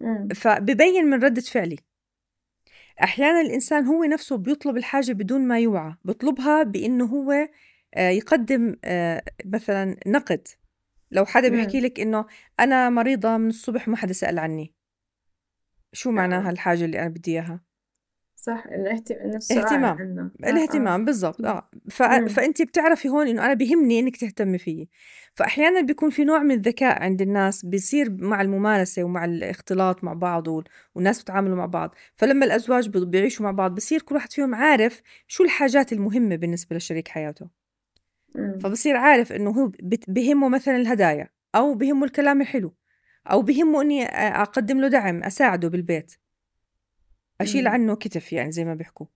[0.00, 0.28] مم.
[0.34, 1.78] فببين من ردة فعلي
[3.02, 7.48] أحيانا الإنسان هو نفسه بيطلب الحاجة بدون ما يوعى بيطلبها بإنه هو
[7.94, 10.48] آه، يقدم آه، مثلا نقد
[11.10, 11.48] لو حدا.
[11.48, 12.26] بيحكي لك إنه
[12.60, 14.74] أنا مريضة من الصبح ما حدا سأل عني
[15.92, 16.50] شو معناها.
[16.50, 17.60] الحاجة اللي أنا بدي إياها
[18.42, 19.10] صح؟ الاهت...
[19.10, 19.96] إنه السؤال اهتمام.
[19.98, 20.50] عنه آه آه.
[20.50, 21.44] الاهتمام بالضبط.
[21.44, 21.70] آه.
[21.90, 22.02] ف...
[22.02, 24.88] فانت بتعرفي هون إنه أنا بهمني إنك تهتمي فيي
[25.32, 30.48] فاحيانا بيكون في نوع من الذكاء عند الناس بيصير مع الممارسة ومع الاختلاط مع بعض
[30.48, 30.64] وال...
[30.94, 31.94] والناس بتعاملوا مع بعض.
[32.16, 36.76] فلما الأزواج بي- بيعيشوا مع بعض بصير كل واحد فيهم عارف شو الحاجات المهمة بالنسبة
[36.76, 37.48] لشريك حياته.
[38.34, 38.58] مم.
[38.58, 39.72] فبصير عارف إنه هو
[40.08, 42.74] بهمه مثلا الهدايا أو بهمه الكلام الحلو
[43.30, 44.04] أو بهمه إني
[44.40, 46.14] أقدم له دعم أساعده بالبيت.
[47.40, 47.70] أشيل مم.
[47.70, 49.06] عنه كتف يعني زي ما بيحكوا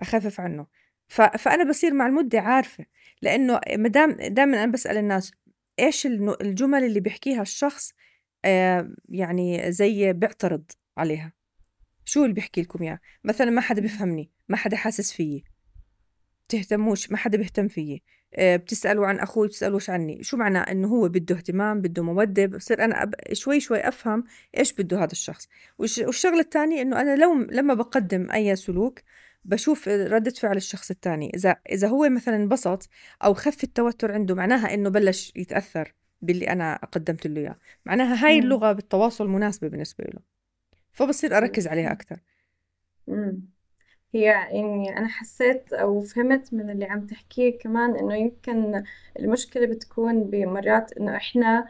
[0.00, 0.66] أخفف عنه.
[1.08, 1.22] ف...
[1.22, 2.86] فأنا بصير مع المدة عارفة
[3.22, 5.32] لأنه مدام دائما أنا بسأل الناس
[5.78, 7.92] إيش الجمل اللي بيحكيها الشخص
[8.44, 10.64] آه يعني زي بيعترض
[10.96, 11.32] عليها.
[12.04, 15.44] شو اللي بيحكي لكم إياه؟ مثلا ما حدا بيفهمني ما حدا حاسس فيي.
[16.44, 18.02] بتهتموش ما حدا بيهتم فيي.
[18.38, 20.22] بتسألوا عن أخوي بتسألوش عني.
[20.22, 23.14] شو معناه إنه هو بده اهتمام بده مودة بصير أنا أب...
[23.32, 24.24] شوي شوي أفهم
[24.58, 25.48] إيش بده هذا الشخص.
[25.78, 25.98] والش...
[25.98, 29.00] والشغلة الثانية إنه أنا لو لما بقدم أي سلوك
[29.44, 32.88] بشوف ردة فعل الشخص الثاني إذا إذا هو مثلا انبسط
[33.24, 37.56] أو خف التوتر عنده معناها إنه بلش يتأثر باللي أنا قدمت له إياه.
[37.86, 38.38] معناها هاي.
[38.38, 40.20] اللغة بالتواصل مناسبة بالنسبة له.
[40.92, 42.20] فبصير أركز عليها أكثر.
[44.14, 48.84] هي يعني أنا حسيت أو فهمت من اللي عم تحكيه كمان إنه يمكن
[49.18, 51.66] المشكلة بتكون بمرات إنه إحنا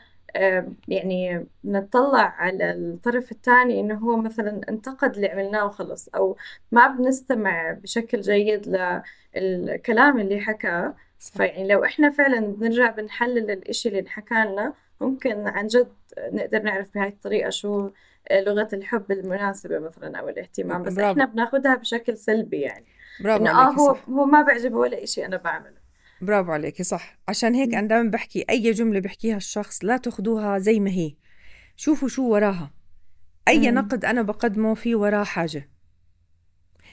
[0.88, 6.37] يعني نطلع على الطرف الثاني إنه هو مثلا انتقد اللي عملناه وخلص أو
[6.72, 8.78] ما بنستمع بشكل جيد
[9.37, 10.94] للكلام اللي حكاه.
[11.18, 15.92] فيعني لو إحنا فعلا بنرجع بنحلل الإشي اللي انحكى لنا ممكن عن جد
[16.33, 17.90] نقدر نعرف بهاي الطريقة شو
[18.32, 21.11] لغة الحب المناسبة مثلا أو الاهتمام بس برافو.
[21.12, 22.87] إحنا بناخدها بشكل سلبي يعني.
[23.24, 24.08] برافو آه عليكي هو صح.
[24.08, 25.82] هو ما بيعجبه ولا إشي أنا بعمله.
[26.20, 27.18] برافو عليكي صح.
[27.28, 27.74] عشان هيك.
[27.74, 31.14] أنا دائما بحكي أي جملة بحكيها الشخص لا تاخدوها زي ما هي.
[31.76, 32.70] شوفوا شو وراها.
[33.48, 33.78] أي مم.
[33.78, 35.68] نقد أنا بقدمه في وراه حاجة.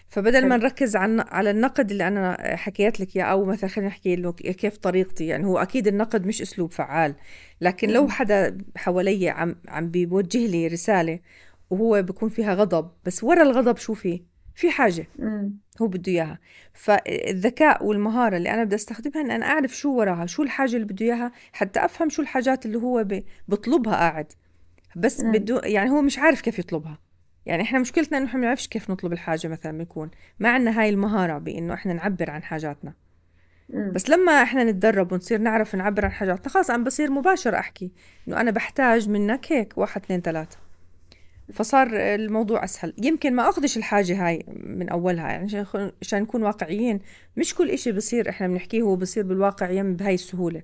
[0.10, 0.58] فبدل ما.
[0.58, 4.78] نركز عن على النقد اللي أنا حكيت لك إياه أو مثلا خلينا نحكي له كيف
[4.78, 7.15] طريقتي يعني هو أكيد النقد مش أسلوب فعال
[7.62, 8.08] لكن لو.
[8.08, 11.19] حدا حوالي عم عم بيوجه لي رسالة
[11.69, 14.22] وهو بيكون فيها غضب بس ورا الغضب شو في
[14.56, 15.54] في حاجة مم.
[15.82, 16.39] هو بده إياها
[16.74, 21.06] فالذكاء والمهارة اللي أنا بدي أستخدمها ان أنا أعرف شو وراها شو الحاجة اللي بده
[21.06, 24.32] إياها حتى أفهم شو الحاجات اللي هو ب- بطلبها قاعد
[24.95, 25.22] بس.
[25.22, 26.98] بده يعني هو مش عارف كيف يطلبها
[27.50, 30.90] يعني إحنا مشكلتنا إنه إحنا ما بنعرفش كيف نطلب الحاجة مثلا بنكون ما عندنا هاي
[30.90, 32.94] المهارة بإنه إحنا نعبر عن حاجاتنا.
[33.70, 37.92] بس لما إحنا نتدرب ونصير نعرف نعبر عن حاجاتنا خلاص أنا بصير مباشر أحكي
[38.28, 40.58] إنه أنا بحتاج منك هيك واحد اثنين ثلاثة.
[41.54, 42.94] فصار الموضوع أسهل.
[43.04, 45.66] يمكن ما أخذش الحاجة هاي من أولها يعني
[46.02, 47.00] عشان نكون- واقعيين.
[47.38, 50.62] مش كل إشي بصير إحنا بنحكيه هو بصير بالواقع يم بهاي السهولة.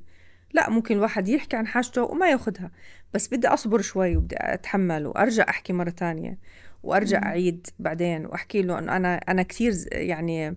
[0.54, 2.71] لا ممكن الواحد يحكي عن حاجته وما ياخدها
[3.13, 6.38] بس بدي أصبر شوي وبدي أتحمل وأرجع أحكي مرة تانية.
[6.86, 7.24] وأرجع.
[7.26, 10.56] أعيد بعدين وأحكي له إنه أنا أنا كثير يعني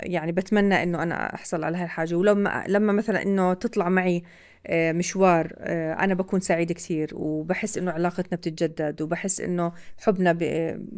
[0.00, 2.14] يعني بتمنى إنه أنا أحصل على هاي الحاجة.
[2.14, 4.22] ولما لما مثلا إنه تطلع معي
[4.66, 10.42] آه، مشوار آه، أنا بكون سعيده كثير وبحس إنه علاقتنا بتتجدد وبحس إنه حبنا ب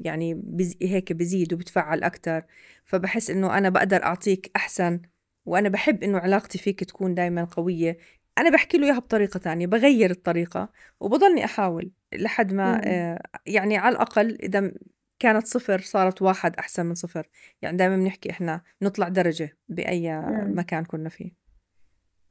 [0.04, 2.42] يعني بز هيك بزيد وبتفعل أكثر
[2.84, 5.00] فبحس إنه أنا بقدر أعطيك أحسن
[5.46, 7.98] وأنا بحب إنه علاقتي فيك تكون دائما قوية.
[8.38, 10.68] أنا بحكي له إياها بطريقة تانية بغير الطريقة
[11.00, 12.80] وبضلني أحاول لحد ما مم.
[12.84, 14.72] آه، يعني على الأقل إذا
[15.18, 17.28] كانت صفر صارت واحد أحسن من صفر
[17.62, 20.58] يعني دائما بنحكي إحنا نطلع درجة بأي مم.
[20.58, 21.32] مكان كنا فيه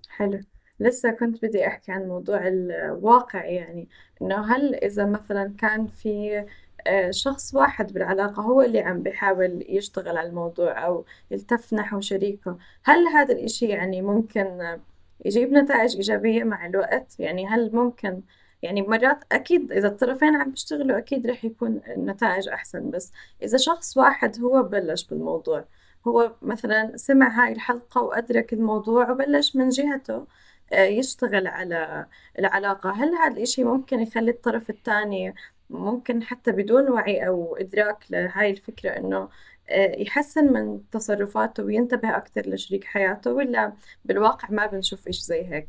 [0.09, 0.39] حلو
[0.79, 3.89] لسه كنت بدي أحكي عن موضوع الواقع يعني
[4.21, 6.45] إنه هل إذا مثلا كان في
[6.87, 12.57] آه، شخص واحد بالعلاقة هو اللي عم بيحاول يشتغل على الموضوع أو يلتف نحو شريكه
[12.83, 14.79] هل هذا الإشي يعني ممكن
[15.25, 17.19] يجيب نتائج إيجابية مع الوقت.
[17.19, 18.21] يعني هل ممكن
[18.61, 23.11] يعني مرات أكيد إذا الطرفين عم بيشتغلوا أكيد رح يكون النتائج أحسن بس
[23.43, 25.65] إذا شخص واحد هو بلش بالموضوع
[26.07, 30.27] هو مثلا سمع هاي الحلقة وأدرك الموضوع وبلش من جهته
[30.73, 32.05] آه، يشتغل على
[32.39, 35.35] العلاقة هل هذا الإشي ممكن يخلي الطرف الثاني
[35.69, 39.29] ممكن حتى بدون وعي أو إدراك لهاي الفكرة إنه
[39.97, 43.73] يحسن من تصرفاته وينتبه أكثر لشريك حياته ولا
[44.05, 45.65] بالواقع ما بنشوف إيش زي هيك؟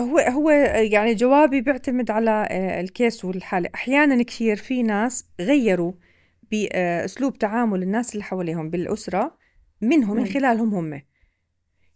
[0.00, 3.70] هو هو يعني جوابي بيعتمد على آه، الكيس والحالة.
[3.74, 5.92] أحيانا كثير في ناس غيروا
[6.50, 9.36] بأسلوب تعامل الناس اللي حواليهم بالأسرة
[9.80, 11.02] منهم من خلالهم هم.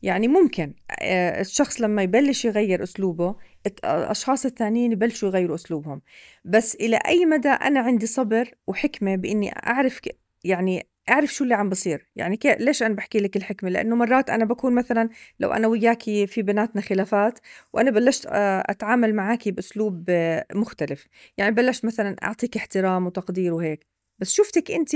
[0.02, 6.02] يعني ممكن آه، الشخص لما يبلش يغير أسلوبه الأشخاص الثانيين يبلشوا يغيروا أسلوبهم.
[6.44, 10.00] بس إلى أي مدى أنا عندي صبر وحكمة بإني أعرف
[10.46, 12.06] يعني أعرف شو اللي عم بصير.
[12.16, 15.08] يعني كي ليش أنا بحكي لك الحكمة؟ لأنه مرات أنا بكون مثلا
[15.40, 17.38] لو أنا وياكي في بيناتنا خلافات
[17.72, 21.06] وأنا بلشت آه، أتعامل معاكي بأسلوب آه، مختلف.
[21.38, 23.86] يعني بلشت مثلا أعطيك احترام وتقدير وهيك.
[24.18, 24.90] بس شفتك انت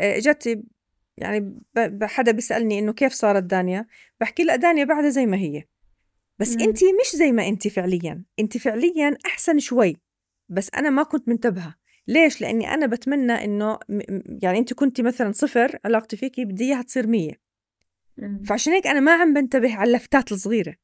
[0.00, 0.62] اجت
[1.18, 1.60] يعني
[2.02, 3.86] حدا بيسألني إنه كيف صارت دانيا؟
[4.20, 5.64] بحكي لها دانيا بعدها زي ما هي.
[6.38, 8.24] بس انت مش زي ما انت فعليا.
[8.38, 9.96] انت فعليا أحسن شوي.
[10.48, 11.74] بس أنا ما كنت منتبهة.
[12.08, 13.78] ليش؟ لإني أنا بتمنى إنه
[14.42, 17.40] يعني انت كنتي مثلا صفر علاقتي فيكي بدي إياها تصير مية.
[18.46, 20.76] فعشان هيك أنا ما عم بنتبه على اللفتات الصغيرة.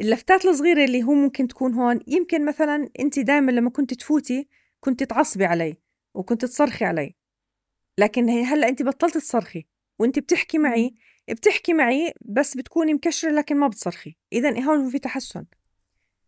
[0.00, 4.48] اللفتات الصغيرة اللي هو ممكن تكون هون يمكن مثلا انت دائما لما كنت تفوتي
[4.80, 5.76] كنت تعصبي علي
[6.14, 7.14] وكنت تصرخي علي.
[7.98, 9.66] لكن هلأ انت بطلت تصرخي
[9.98, 10.94] وانت بتحكي معي
[11.30, 14.16] بتحكي معي بس بتكوني مكشرة لكن ما بتصرخي.
[14.32, 15.44] اذا هون في تحسن.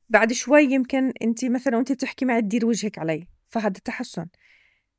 [0.08, 3.26] بعد شوي يمكن انت مثلا وانت بتحكي معي تدير وجهك علي.
[3.52, 4.26] فهذا تحسن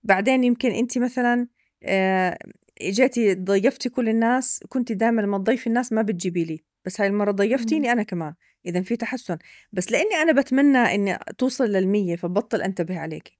[0.03, 1.47] بعدين يمكن أنت مثلا
[1.83, 2.37] آه،
[2.81, 7.31] اجيتي ضيفتي كل الناس كنت دائما لما تضيفي الناس ما بتجيبي لي بس هاي المرة
[7.31, 8.33] ضيفتيني أنا كمان.
[8.65, 9.37] إذا في تحسن.
[9.71, 13.31] بس لأني أنا بتمنى إني توصل للمية فبطل أنتبه عليك.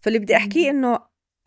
[0.00, 0.98] فاللي بدي أحكيه إنه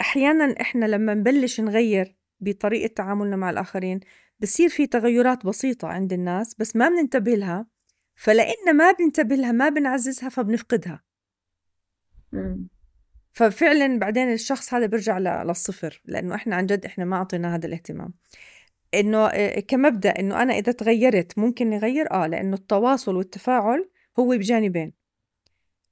[0.02, 4.00] أحيانا إحنا لما نبلش نغير بطريقة تعاملنا مع الآخرين
[4.40, 7.68] بصير في تغيرات بسيطة عند الناس بس ما بننتبه لها.
[8.16, 11.04] فلأن ما بننتبه لها ما بنعززها فبنفقدها.
[13.38, 18.14] ففعلا بعدين الشخص هذا بيرجع للصفر لأنه إحنا عن جد إحنا ما أعطينا هذا الاهتمام.
[18.94, 24.94] إنه آه، كمبدأ إنه أنا إذا تغيرت ممكن نغير آه لأنه التواصل والتفاعل هو بجانبين.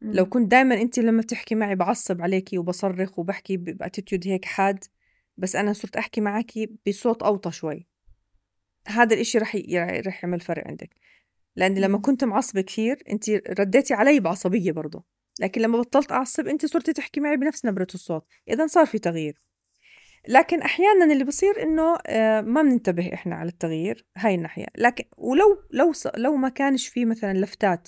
[0.02, 4.84] لو كنت دائما أنت لما بتحكي معي بعصب عليكي وبصرخ وبحكي بأتيتيود هيك حاد
[5.38, 6.52] بس أنا صرت أحكي معك
[6.88, 7.88] بصوت أوطى شوي.
[8.88, 9.56] هذا الإشي رح
[10.08, 10.90] رح يعمل فرق عندك.
[11.56, 13.30] لاني لما كنت معصبة كثير أنت
[13.60, 18.26] رديتي علي بعصبية برضه لكن لما بطلت أعصب أنت صرتي تحكي معي بنفس نبرة الصوت.
[18.50, 19.40] إذا صار في تغيير.
[20.28, 24.66] لكن أحيانا اللي بصير إنه آه، ما بننتبه إحنا على التغيير هاي الناحية.
[24.78, 27.88] لكن ولو لو لو ما كانش في مثلا لفتات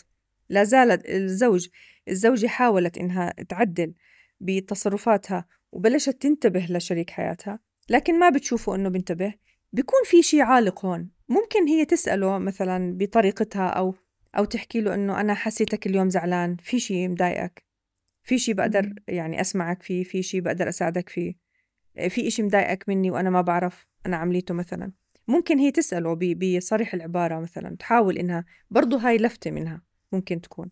[0.50, 1.68] لا زالت الزوج
[2.08, 3.94] الزوجة حاولت إنها تعدل
[4.40, 9.34] بتصرفاتها وبلشت تنتبه لشريك حياتها لكن ما بتشوفوا إنه بنتبه
[9.74, 11.10] بيكون في شيء عالق هون.
[11.30, 13.96] ممكن هي تسأله مثلا بطريقتها أو
[14.38, 17.64] أو تحكي له إنه أنا حسيتك اليوم زعلان في شيء مضايقك؟
[18.24, 21.34] في شيء بقدر يعني أسمعك فيه في شيء بقدر أساعدك فيه؟
[21.98, 24.92] آه، في إشي مضايقك مني وأنا ما بعرف أنا عمليته مثلا؟
[25.28, 30.70] ممكن هي تسأله بصريح العبارة مثلا تحاول إنها برضو هاي لفتة منها ممكن تكون.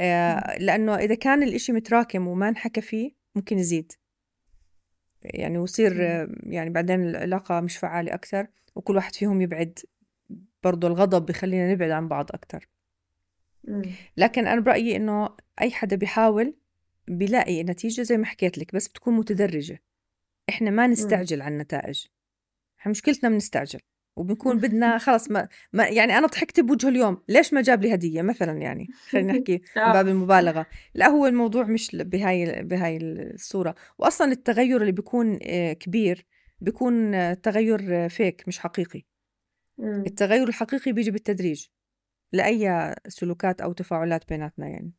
[0.00, 3.92] آه لأنه إذا كان الإشي متراكم وما انحكى فيه ممكن يزيد.
[5.22, 6.00] يعني ويصير
[6.42, 9.78] يعني بعدين العلاقة مش فعالة أكثر وكل واحد فيهم يبعد
[10.62, 12.68] برضو الغضب بخلينا نبعد عن بعض أكثر.
[14.16, 15.28] لكن أنا برأيي إنه
[15.60, 16.54] أي حدا بيحاول
[17.08, 19.82] بيلاقي نتيجة زي ما حكيت لك بس بتكون متدرجة.
[20.48, 22.06] إحنا ما نستعجل على النتائج.
[22.80, 23.80] إحنا مشكلتنا بنستعجل
[24.16, 28.22] وبنكون بدنا خلص ما, ما يعني أنا ضحكت بوجهه اليوم ليش ما جاب لي هدية
[28.22, 30.66] مثلا يعني؟ خلينا نحكي من باب المبالغة.
[30.94, 33.74] لا هو الموضوع مش بهاي بهاي الصورة.
[33.98, 36.26] واصلا التغير اللي بيكون آه، كبير
[36.60, 39.02] بيكون آه، تغير فيك مش حقيقي.
[39.80, 41.66] التغير الحقيقي بيجي بالتدريج.
[42.34, 44.92] لأي سلوكات أو تفاعلات بيناتنا يعني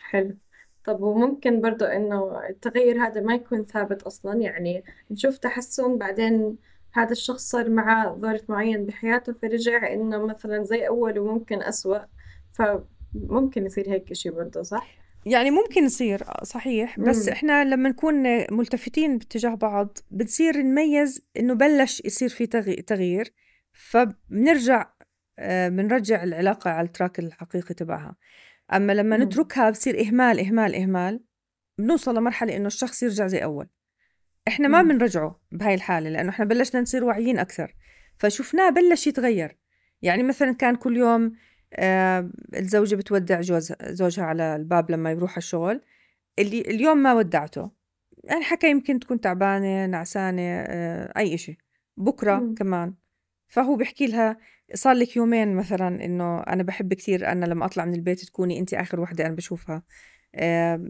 [0.00, 0.36] حلو
[0.84, 6.56] طب وممكن برضو إنه التغير هذا ما يكون ثابت أصلا يعني نشوف تحسن بعدين
[6.92, 11.98] هذا الشخص صار معه ظرف معين بحياته فرجع إنه مثلا زي أول وممكن أسوأ
[12.52, 17.32] فممكن يصير هيك شيء برضه صح؟ يعني ممكن يصير صحيح بس مم.
[17.32, 18.22] إحنا لما نكون
[18.54, 22.46] ملتفتين باتجاه بعض بنصير نميز إنه بلش يصير في
[22.82, 23.32] تغيير
[23.72, 24.93] فبنرجع
[25.40, 28.16] بنرجع العلاقة على التراك الحقيقي تبعها.
[28.72, 31.20] أما لما نتركها بصير إهمال إهمال إهمال
[31.78, 33.68] بنوصل لمرحلة إنه الشخص يرجع زي أول.
[34.48, 37.74] إحنا ما بنرجعه بهاي الحالة لأنه إحنا بلشنا نصير واعيين أكثر.
[38.14, 39.56] فشفناه بلش يتغير.
[40.02, 41.32] يعني مثلا كان كل يوم
[41.74, 45.80] آه الزوجة بتودع جوز زوجها على الباب لما يروح الشغل.
[46.38, 47.70] اللي اليوم ما ودعته.
[48.24, 51.58] يعني حكى يمكن تكون تعبانة نعسانة آه أي إشي.
[51.96, 52.54] بكرة مم.
[52.54, 52.94] كمان.
[53.48, 54.36] فهو بيحكي لها
[54.74, 58.74] صار لك يومين مثلا إنه أنا بحب كثير أنا لما أطلع من البيت تكوني انت
[58.74, 59.82] آخر وحدة أنا بشوفها.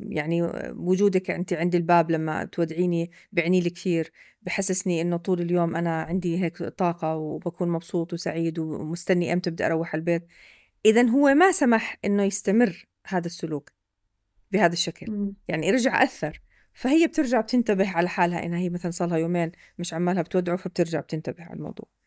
[0.09, 0.43] يعني
[0.77, 6.45] وجودك أنت عند الباب لما تودعيني بعني لي كثير بحسسني إنه طول اليوم أنا عندي
[6.45, 10.27] هيك طاقة وبكون مبسوط وسعيد ومستني إمتى بدي أروح البيت.
[10.87, 13.73] إذا هو ما سمح إنه يستمر هذا السلوك
[14.53, 15.33] بهذا الشكل.
[15.49, 16.41] يعني رجع أثر.
[16.73, 21.01] فهي بترجع بتنتبه على حالها إنها هي مثلا صار لها يومين مش عمالها بتودعه فبترجع
[21.01, 22.04] بتنتبه على الموضوع.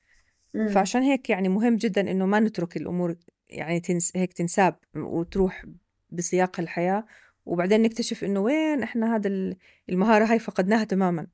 [0.54, 3.16] فعشان هيك يعني مهم جدا إنه ما نترك الأمور
[3.50, 5.66] يعني تنس هيك تنساب وتروح
[6.10, 7.06] بسياق الحياة
[7.46, 9.56] وبعدين نكتشف إنه وين إحنا هذا
[9.90, 11.28] المهارة هاي فقدناها تماما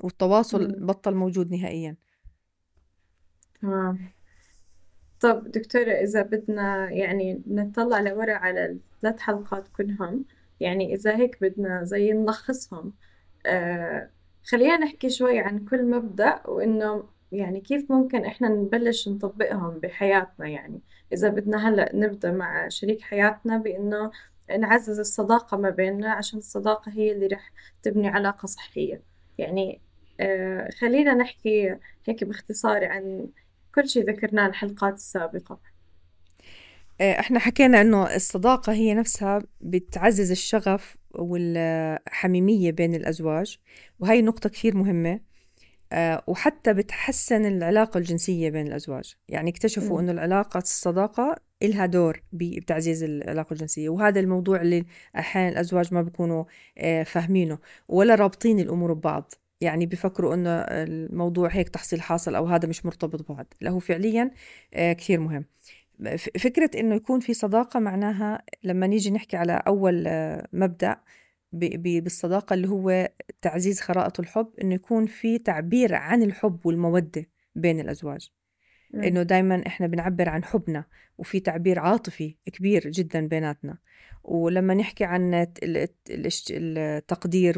[0.00, 0.86] والتواصل م.
[0.86, 1.96] بطل موجود نهائيا.
[3.62, 3.98] تمام
[5.20, 10.24] طب دكتورة إذا بدنا يعني نطلع لورا على الثلاث حلقات كلهم
[10.60, 12.92] يعني إذا هيك بدنا زي نلخصهم
[13.46, 14.10] آه
[14.44, 20.80] خلينا نحكي شوي عن كل مبدأ وإنه يعني كيف ممكن إحنا نبلش نطبقهم بحياتنا يعني؟
[21.12, 24.10] إذا بدنا هلأ نبدأ مع شريك حياتنا بإنه
[24.58, 29.02] نعزز الصداقة ما بيننا عشان الصداقة هي اللي رح تبني علاقة صحية.
[29.38, 29.80] يعني
[30.20, 33.28] آه خلينا نحكي هيك باختصار عن
[33.74, 35.60] كل شيء ذكرناه الحلقات السابقة.
[37.00, 43.58] آه، إحنا حكينا إنه الصداقة هي نفسها بتعزز الشغف والحميمية بين الأزواج
[44.00, 45.20] وهي نقطة كثير مهمة.
[46.26, 49.14] وحتى بتحسن العلاقة الجنسية بين الأزواج.
[49.28, 53.88] يعني اكتشفوا أنه العلاقة الصداقة إلها دور بتعزيز العلاقة الجنسية.
[53.88, 54.84] وهذا الموضوع اللي
[55.16, 56.44] أحيانا الأزواج ما بيكونوا
[56.78, 59.34] آه، فاهمينه ولا رابطين الأمور ببعض.
[59.60, 63.46] يعني بفكروا إنه الموضوع هيك تحصيل حاصل أو هذا مش مرتبط ببعض.
[63.60, 64.30] لا هو فعليا
[64.72, 65.44] كثير مهم.
[66.18, 70.96] فكرة إنه يكون في صداقة معناها لما نيجي نحكي على أول آه، مبدأ
[71.52, 73.10] بالصداقة اللي هو
[73.42, 78.30] تعزيز خرائط الحب إنه يكون في تعبير عن الحب والمودة بين الأزواج.
[78.94, 80.84] إنه دايما إحنا بنعبر عن حبنا
[81.18, 83.78] وفي تعبير عاطفي كبير جدا بيناتنا.
[84.24, 85.46] ولما نحكي عن
[86.50, 87.54] التقدير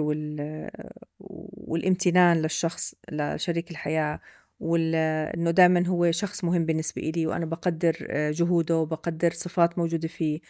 [1.69, 4.21] والامتنان للشخص لشريك الحياة
[4.61, 10.41] وانه دائما هو شخص مهم بالنسبة لي وأنا بقدر آه، جهوده وبقدر صفات موجودة فيه.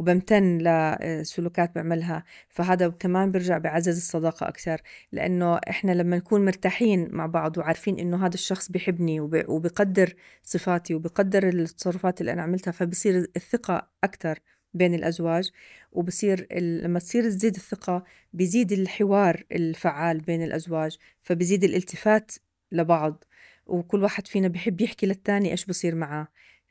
[0.00, 2.24] وبمتن لسلوكات بعملها.
[2.48, 4.80] فهذا كمان برجع بعزز الصداقة أكثر
[5.12, 11.48] لأنه إحنا لما نكون مرتاحين مع بعض وعارفين إنه هذا الشخص بيحبني وبقدر صفاتي وبقدر
[11.48, 14.38] التصرفات اللي أنا عملتها فبصير الثقة أكثر
[14.74, 15.50] بين الأزواج
[15.92, 22.32] وبصير لما تصير تزيد الثقة بيزيد الحوار الفعال بين الأزواج فبيزيد الالتفات
[22.72, 23.24] لبعض.
[23.66, 26.28] وكل واحد فينا بحب يحكي للتاني إيش بصير معه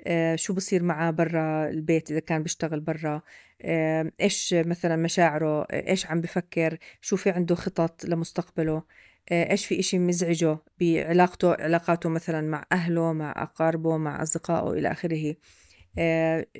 [0.07, 3.21] آه شو بصير معه برا البيت إذا كان بيشتغل برا؟
[3.61, 8.83] آه إيش مثلا مشاعره؟ إيش عم بفكر؟ شو في عنده خطط لمستقبله؟
[9.31, 14.91] آه إيش في إشي مزعجه بعلاقته علاقاته مثلا مع أهله مع أقاربه مع أصدقائه إلى
[14.91, 15.35] آخره؟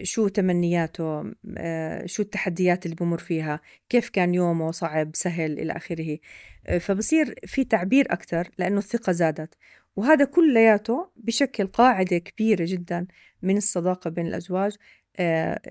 [0.04, 1.24] شو تمنياته؟
[2.06, 6.18] شو التحديات اللي بمر فيها؟ كيف كان يومه؟ صعب سهل إلى آخره؟
[6.80, 9.54] فبصير في تعبير أكثر لأنه الثقة زادت.
[10.00, 13.08] وهذا كلياته بشكل قاعدة كبيرة جدا
[13.42, 14.76] من الصداقة بين الأزواج
[15.18, 15.62] آه،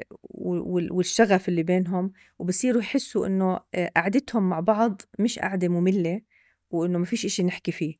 [0.91, 6.21] والشغف اللي بينهم وبصيروا يحسوا إنه آه، قعدتهم مع بعض مش قعدة مملة
[6.71, 7.95] وإنه ما فيش إشي نحكي فيه.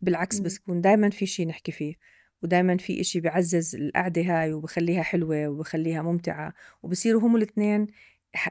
[0.00, 1.94] بالعكس بس يكون دايما في شيء نحكي فيه
[2.42, 6.54] ودايما في إشي بعزز القعدة هاي وبخليها حلوة وبخليها ممتعة.
[6.82, 7.86] وبصيروا هم الاثنين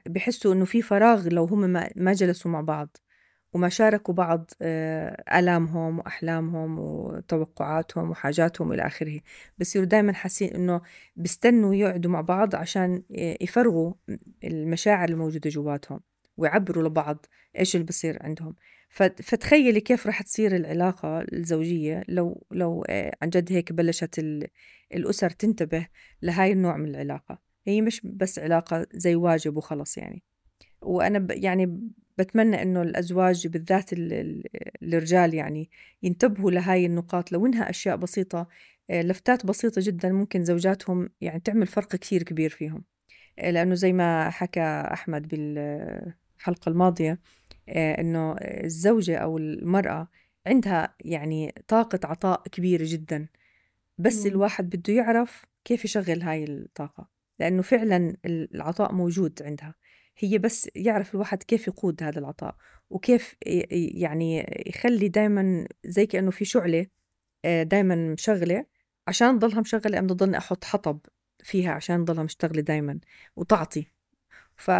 [0.06, 1.60] بحسوا إنه في فراغ لو هم
[1.95, 2.97] ما جلسوا مع بعض.
[3.53, 9.19] وما شاركوا بعض آه، آلامهم وأحلامهم وتوقعاتهم وحاجاتهم إلى آخره.
[9.57, 10.81] بصيروا دائما حاسين إنه
[11.15, 13.03] بيستنوا يقعدوا مع بعض عشان
[13.41, 13.93] يفرغوا
[14.43, 15.99] المشاعر الموجودة جواتهم
[16.37, 17.25] ويعبروا لبعض
[17.59, 18.55] إيش اللي بصير عندهم.
[18.89, 24.19] فتخيلي كيف رح تصير العلاقة الزوجية لو لو آه، عن جد هيك بلشت
[24.93, 25.87] الأسر تنتبه
[26.21, 27.39] لهاي النوع من العلاقة.
[27.67, 30.23] هي مش بس علاقة زي واجب وخلص يعني.
[30.81, 31.79] وأنا يعني
[32.17, 33.89] بتمنى إنه الأزواج بالذات
[34.84, 35.69] الرجال يعني
[36.04, 37.32] ينتبهوا لهاي النقاط.
[37.32, 38.47] لو إنها أشياء بسيطة
[38.89, 42.84] آه، لفتات بسيطة جدا ممكن زوجاتهم يعني تعمل فرق كثير كبير فيهم.
[43.39, 44.62] آه، لأنه زي ما حكى
[44.93, 47.19] أحمد بالحلقة الماضية
[47.69, 50.08] آه، إنه الزوجة أو المرأة
[50.47, 53.28] عندها يعني طاقة عطاء كبيره جدا.
[53.97, 57.10] بس الواحد بده يعرف كيف يشغل هاي الطاقة.
[57.39, 59.76] لأنه فعلا العطاء موجود عندها.
[60.18, 62.55] هي بس يعرف الواحد كيف يقود هذا العطاء
[62.89, 63.36] وكيف
[63.72, 66.86] يعني يخلي دائما زي كأنه في شعلة
[67.45, 68.66] آه، دائما مشغلة
[69.07, 70.99] عشان تضلها مشغلة أم ضلني أحط حطب
[71.43, 72.99] فيها عشان تضلها مشتغلة دائما
[73.36, 73.88] وتعطي.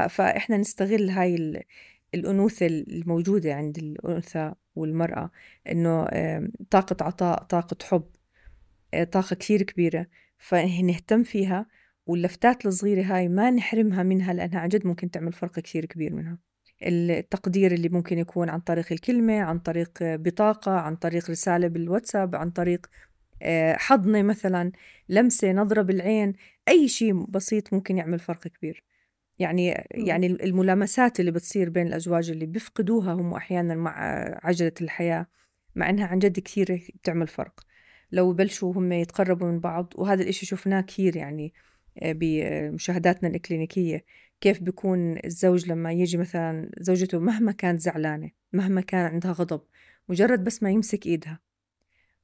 [0.10, 1.64] فإحنا نستغل هاي
[2.14, 5.32] الأنوثة الموجودة عند الأنثى والمرأة
[5.72, 6.06] إنه
[6.70, 8.10] طاقة عطاء طاقة حب
[8.94, 10.08] آه، طاقة كثير كبيرة
[10.38, 11.68] فنهتم فيها
[12.06, 16.38] واللفتات الصغيرة هاي ما نحرمها منها لأنها عن جد ممكن تعمل فرق كثير كبير منها.
[16.84, 22.52] التقدير اللي ممكن يكون عن طريق الكلمة عن طريق بطاقة عن طريق رسالة بالواتساب عن
[22.52, 22.88] طريق
[23.42, 24.72] آه، حضنة مثلا
[25.10, 26.34] لمسة نظرة بالعين
[26.68, 28.84] أي شيء بسيط ممكن يعمل فرق كبير.
[29.40, 33.94] يعني يعني الملامسات اللي بتصير بين الأزواج اللي بيفقدوها هم أحيانا مع
[34.44, 35.28] عجلة الحياة
[35.76, 37.60] مع إنها عن جد كثير بتعمل فرق.
[38.12, 41.54] لو بلشوا هم يتقربوا من بعض وهذا الإشي شفناه كثير يعني
[42.02, 44.06] بمشاهداتنا الإكلينيكية
[44.42, 49.62] كيف بيكون الزوج لما يجي مثلا زوجته مهما كانت زعلانة مهما كان عندها غضب
[50.10, 51.40] مجرد بس ما يمسك إيدها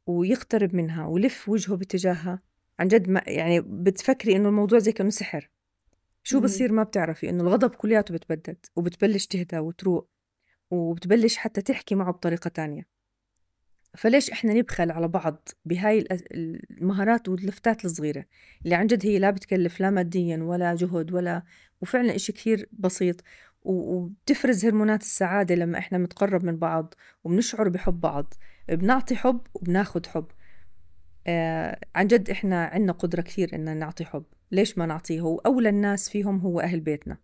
[0.07, 2.41] ويقترب منها ويلف وجهه باتجاهها
[2.79, 5.49] عن جد ما يعني بتفكري إنه الموضوع زي كأنه سحر.
[6.23, 10.09] شو بصير ما بتعرفي؟ إنه الغضب كلياته بتبدد وبتبلش تهدى وتروق
[10.71, 12.87] وبتبلش حتى تحكي معه بطريقة تانية.
[13.97, 16.05] فليش إحنا نبخل على بعض بهاي
[16.71, 18.25] المهارات واللفتات الصغيرة؟
[18.65, 21.43] اللي عن جد هي لا بتكلف لا ماديا ولا جهد ولا
[21.81, 23.23] وفعلا إشي كثير بسيط.
[23.61, 28.33] وبتفرز هرمونات السعادة لما إحنا بنتقرب من بعض وبنشعر بحب بعض.
[28.69, 30.25] بنعطي حب وبناخد حب.
[31.27, 34.25] آه عن جد إحنا عنا قدرة كثير ان نعطي حب.
[34.51, 37.17] ليش ما نعطيه؟ وأولى الناس فيهم هو أهل بيتنا.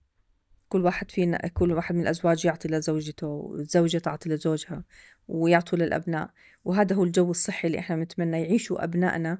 [0.75, 4.83] كل واحد فينا كل واحد من الأزواج يعطي لزوجته والزوجة تعطي لزوجها
[5.27, 6.29] ويعطوا للأبناء.
[6.65, 9.39] وهذا هو الجو الصحي اللي إحنا بنتمنى يعيشوا أبنائنا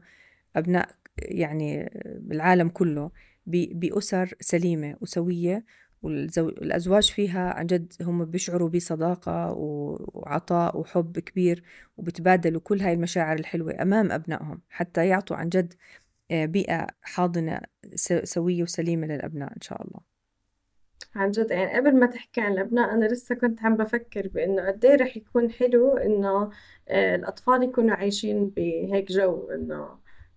[0.56, 1.90] أبناء يعني
[2.32, 3.12] العالم كله
[3.46, 5.66] بأسر سليمة وسوية.
[6.02, 11.64] والأزواج فيها عن جد هم بيشعروا بصداقة وعطاء وحب كبير
[11.98, 15.74] وبتبادلوا كل هاي المشاعر الحلوة أمام أبنائهم حتى يعطوا عن جد
[16.32, 17.60] آه، بيئة حاضنة
[18.24, 20.15] سوية وسليمة للأبناء إن شاء الله.
[21.16, 21.52] عن جد.
[21.52, 25.18] يعني قبل ما تحكي عن الأبناء أنا لسه كنت عم بفكر بإنه قد إيه رح
[25.18, 26.50] يكون حلو إنه
[26.88, 29.90] آه، الأطفال يكونوا عايشين بهيك جو إنه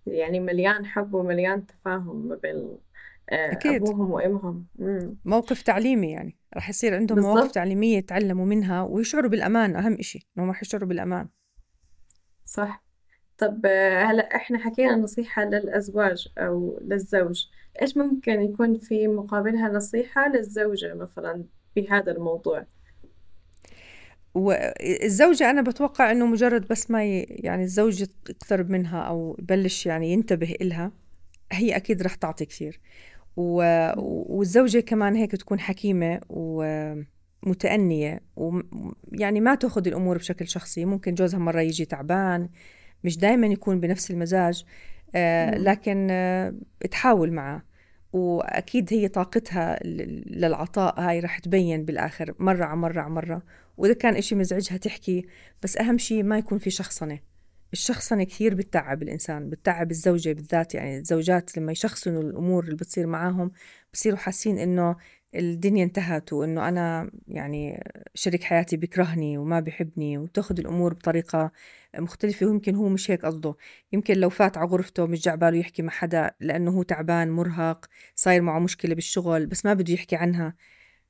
[0.07, 2.77] يعني مليان حب ومليان تفاهم ما بين
[3.29, 3.81] آه، أكيد.
[3.81, 4.65] أبوهم وأمهم.
[5.25, 6.37] موقف تعليمي يعني.
[6.57, 11.27] رح يصير عندهم مواقف تعليمية يتعلموا منها ويشعروا بالأمان أهم إشي إنهم رح يشعروا بالأمان.
[12.45, 12.83] صح.
[13.37, 17.45] طب آه، هلأ إحنا حكينا نصيحة للأزواج أو للزوج.
[17.81, 21.43] إيش ممكن يكون في مقابلها نصيحة للزوجة مثلا
[21.75, 22.65] بهذا الموضوع؟
[24.33, 27.19] والزوجة أنا بتوقع إنه مجرد بس ما ي...
[27.29, 30.91] يعني الزوج يقترب منها أو يبلش يعني ينتبه إلها
[31.51, 32.79] هي أكيد رح تعطي كثير.
[33.37, 33.63] و...
[34.37, 40.85] والزوجة كمان هيك تكون حكيمة ومتأنية ويعني ما تأخذ الأمور بشكل شخصي.
[40.85, 42.49] ممكن جوزها مرة يجي تعبان
[43.03, 44.65] مش دائما يكون بنفس المزاج
[45.15, 46.53] آه لكن آه
[46.91, 47.68] تحاول معه.
[48.13, 53.41] وأكيد هي طاقتها للعطاء هاي رح تبين بالآخر مرة على مرة على مرة.
[53.77, 55.25] وإذا كان إشي مزعجها تحكي
[55.63, 57.19] بس أهم شيء ما يكون في شخصنة.
[57.73, 63.51] الشخصنة كثير بتتعب الإنسان بتتعب الزوجة بالذات يعني الزوجات لما يشخصنوا الأمور اللي بتصير معاهم
[63.93, 64.95] بصيروا حاسين إنه
[65.35, 67.83] الدنيا انتهت وإنه أنا يعني
[68.15, 71.51] شريك حياتي بيكرهني وما بيحبني وتاخذ الأمور بطريقة
[71.97, 73.55] مختلفة ويمكن هو مش هيك قصده.
[73.93, 78.41] يمكن لو فات على غرفته مش جعباله يحكي مع حدا لأنه هو تعبان مرهق صاير
[78.41, 80.55] معه مشكلة بالشغل بس ما بده يحكي عنها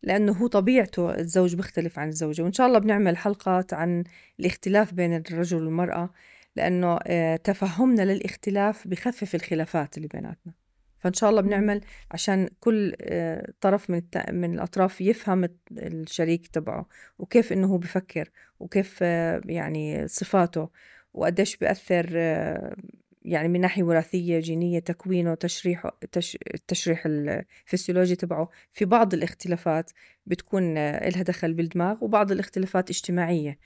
[0.04, 4.04] لأنه هو طبيعته الزوج بيختلف عن الزوجة وإن شاء الله بنعمل حلقات عن
[4.40, 6.10] الاختلاف بين الرجل والمرأة
[6.56, 10.59] لأنه آه، تفهمنا للاختلاف بخفف الخلافات اللي بيناتنا.
[11.00, 11.82] فإن شاء الله بنعمل
[12.12, 16.88] عشان كل آه، طرف من من الأطراف يفهم الشريك تبعه
[17.20, 18.30] وكيف إنه هو بفكر
[18.60, 20.70] وكيف آه، يعني صفاته
[21.14, 22.76] وقديش بيأثر آه،
[23.22, 26.38] يعني من ناحية وراثية جينية تكوينه تشريحه تش...
[26.54, 28.50] التشريح الفسيولوجي تبعه.
[28.72, 29.92] في بعض الاختلافات
[30.26, 33.60] بتكون لها دخل بالدماغ وبعض الاختلافات اجتماعية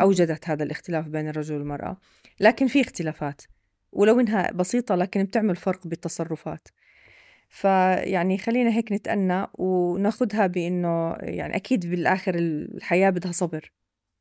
[0.00, 1.96] أوجدت هذا الاختلاف بين الرجل والمرأة.
[2.40, 3.42] لكن في اختلافات.
[3.92, 6.68] ولو إنها بسيطة لكن بتعمل فرق بالتصرفات.
[7.48, 13.72] فيعني خلينا هيك نتأنى وناخدها بإنه يعني أكيد بالآخر الحياة بدها صبر.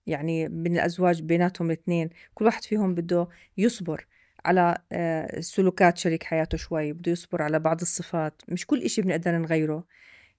[0.07, 4.07] يعني بين الأزواج بيناتهم الاثنين كل واحد فيهم بده يصبر
[4.45, 8.41] على آه، سلوكات شريك حياته شوي بده يصبر على بعض الصفات.
[8.47, 9.83] مش كل إشي بنقدر نغيره.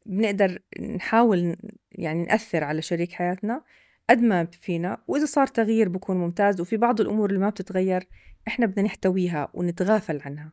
[0.06, 1.56] بنقدر نحاول
[1.92, 3.62] يعني نأثر على شريك حياتنا
[4.10, 4.98] قد ما فينا.
[5.08, 8.08] وإذا صار تغيير بكون ممتاز وفي بعض الأمور اللي ما بتتغير
[8.48, 10.52] إحنا بدنا نحتويها ونتغافل عنها.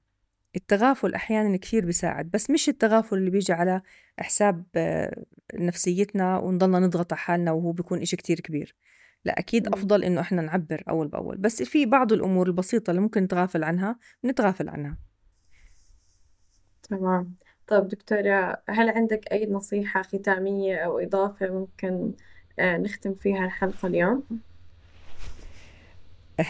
[0.56, 3.82] التغافل أحيانا كثير بيساعد بس مش التغافل اللي بيجي على
[4.20, 5.24] حساب آه،
[5.54, 8.76] نفسيتنا ونضلنا نضغط على حالنا وهو بيكون إشي كتير كبير.
[9.26, 13.24] لا أكيد أفضل إنه إحنا نعبر أول بأول بس في بعض الأمور البسيطة اللي ممكن
[13.24, 14.98] نتغافل عنها نتغافل عنها.
[16.84, 17.36] تمام.
[17.68, 22.14] طيب دكتورة هل عندك أي نصيحة ختامية أو إضافة ممكن
[22.60, 24.24] آه، نختم فيها الحلقة اليوم؟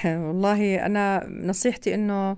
[0.06, 2.38] والله أنا نصيحتي إنه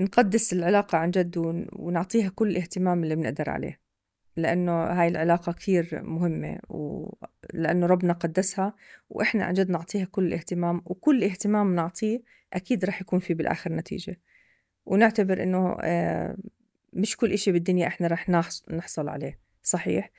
[0.00, 1.36] نقدس العلاقة عن جد
[1.72, 3.80] ونعطيها كل الاهتمام اللي بنقدر عليه
[4.36, 8.74] لأنه هاي العلاقة كثير مهمة ولأنه ربنا قدسها
[9.10, 14.20] وإحنا عن جد نعطيها كل الاهتمام وكل اهتمام نعطيه أكيد رح يكون فيه بالآخر نتيجة.
[14.86, 16.36] ونعتبر إنه آه،
[16.92, 18.28] مش كل إشي بالدنيا إحنا رح
[18.70, 20.10] نحصل عليه صحيح؟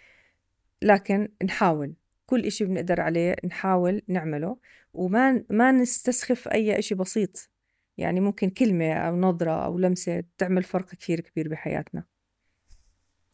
[0.82, 1.94] لكن نحاول.
[2.32, 4.58] كل إشي بنقدر عليه نحاول نعمله
[4.94, 7.50] وما ما نستسخف أي إشي بسيط.
[7.98, 12.04] يعني ممكن كلمة أو نظرة أو لمسة تعمل فرق كثير كبير بحياتنا.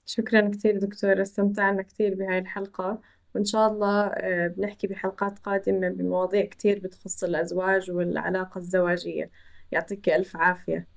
[0.06, 3.02] شكرا كثير دكتورة استمتعنا كثير بهاي الحلقة
[3.36, 9.32] وإن شاء الله آه، بنحكي بحلقات قادمة بمواضيع كثير بتخص الأزواج والعلاقة الزواجية.
[9.72, 10.88] يعطيك ألف عافية.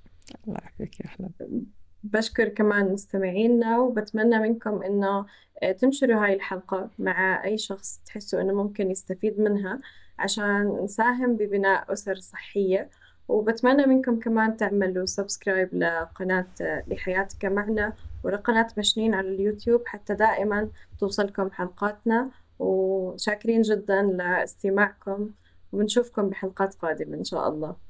[0.47, 1.31] الله يعافيك يا أحلى
[2.05, 5.27] بشكر كمان مستمعينا وبتمنى منكم إنه
[5.63, 9.81] آه، تنشروا هاي الحلقة مع أي شخص تحسوا إنه ممكن يستفيد منها
[10.19, 12.91] عشان نساهم ببناء أسر صحية.
[13.29, 17.93] وبتمنى منكم كمان تعملوا سبسكرايب لقناة آه، لحياتك معنا
[18.25, 22.31] ولقناة مشنين على اليوتيوب حتى دائما توصلكم حلقاتنا.
[22.59, 25.31] وشاكرين جدا لاستماعكم.
[25.73, 27.90] ونشوفكم بحلقات قادمة إن شاء الله.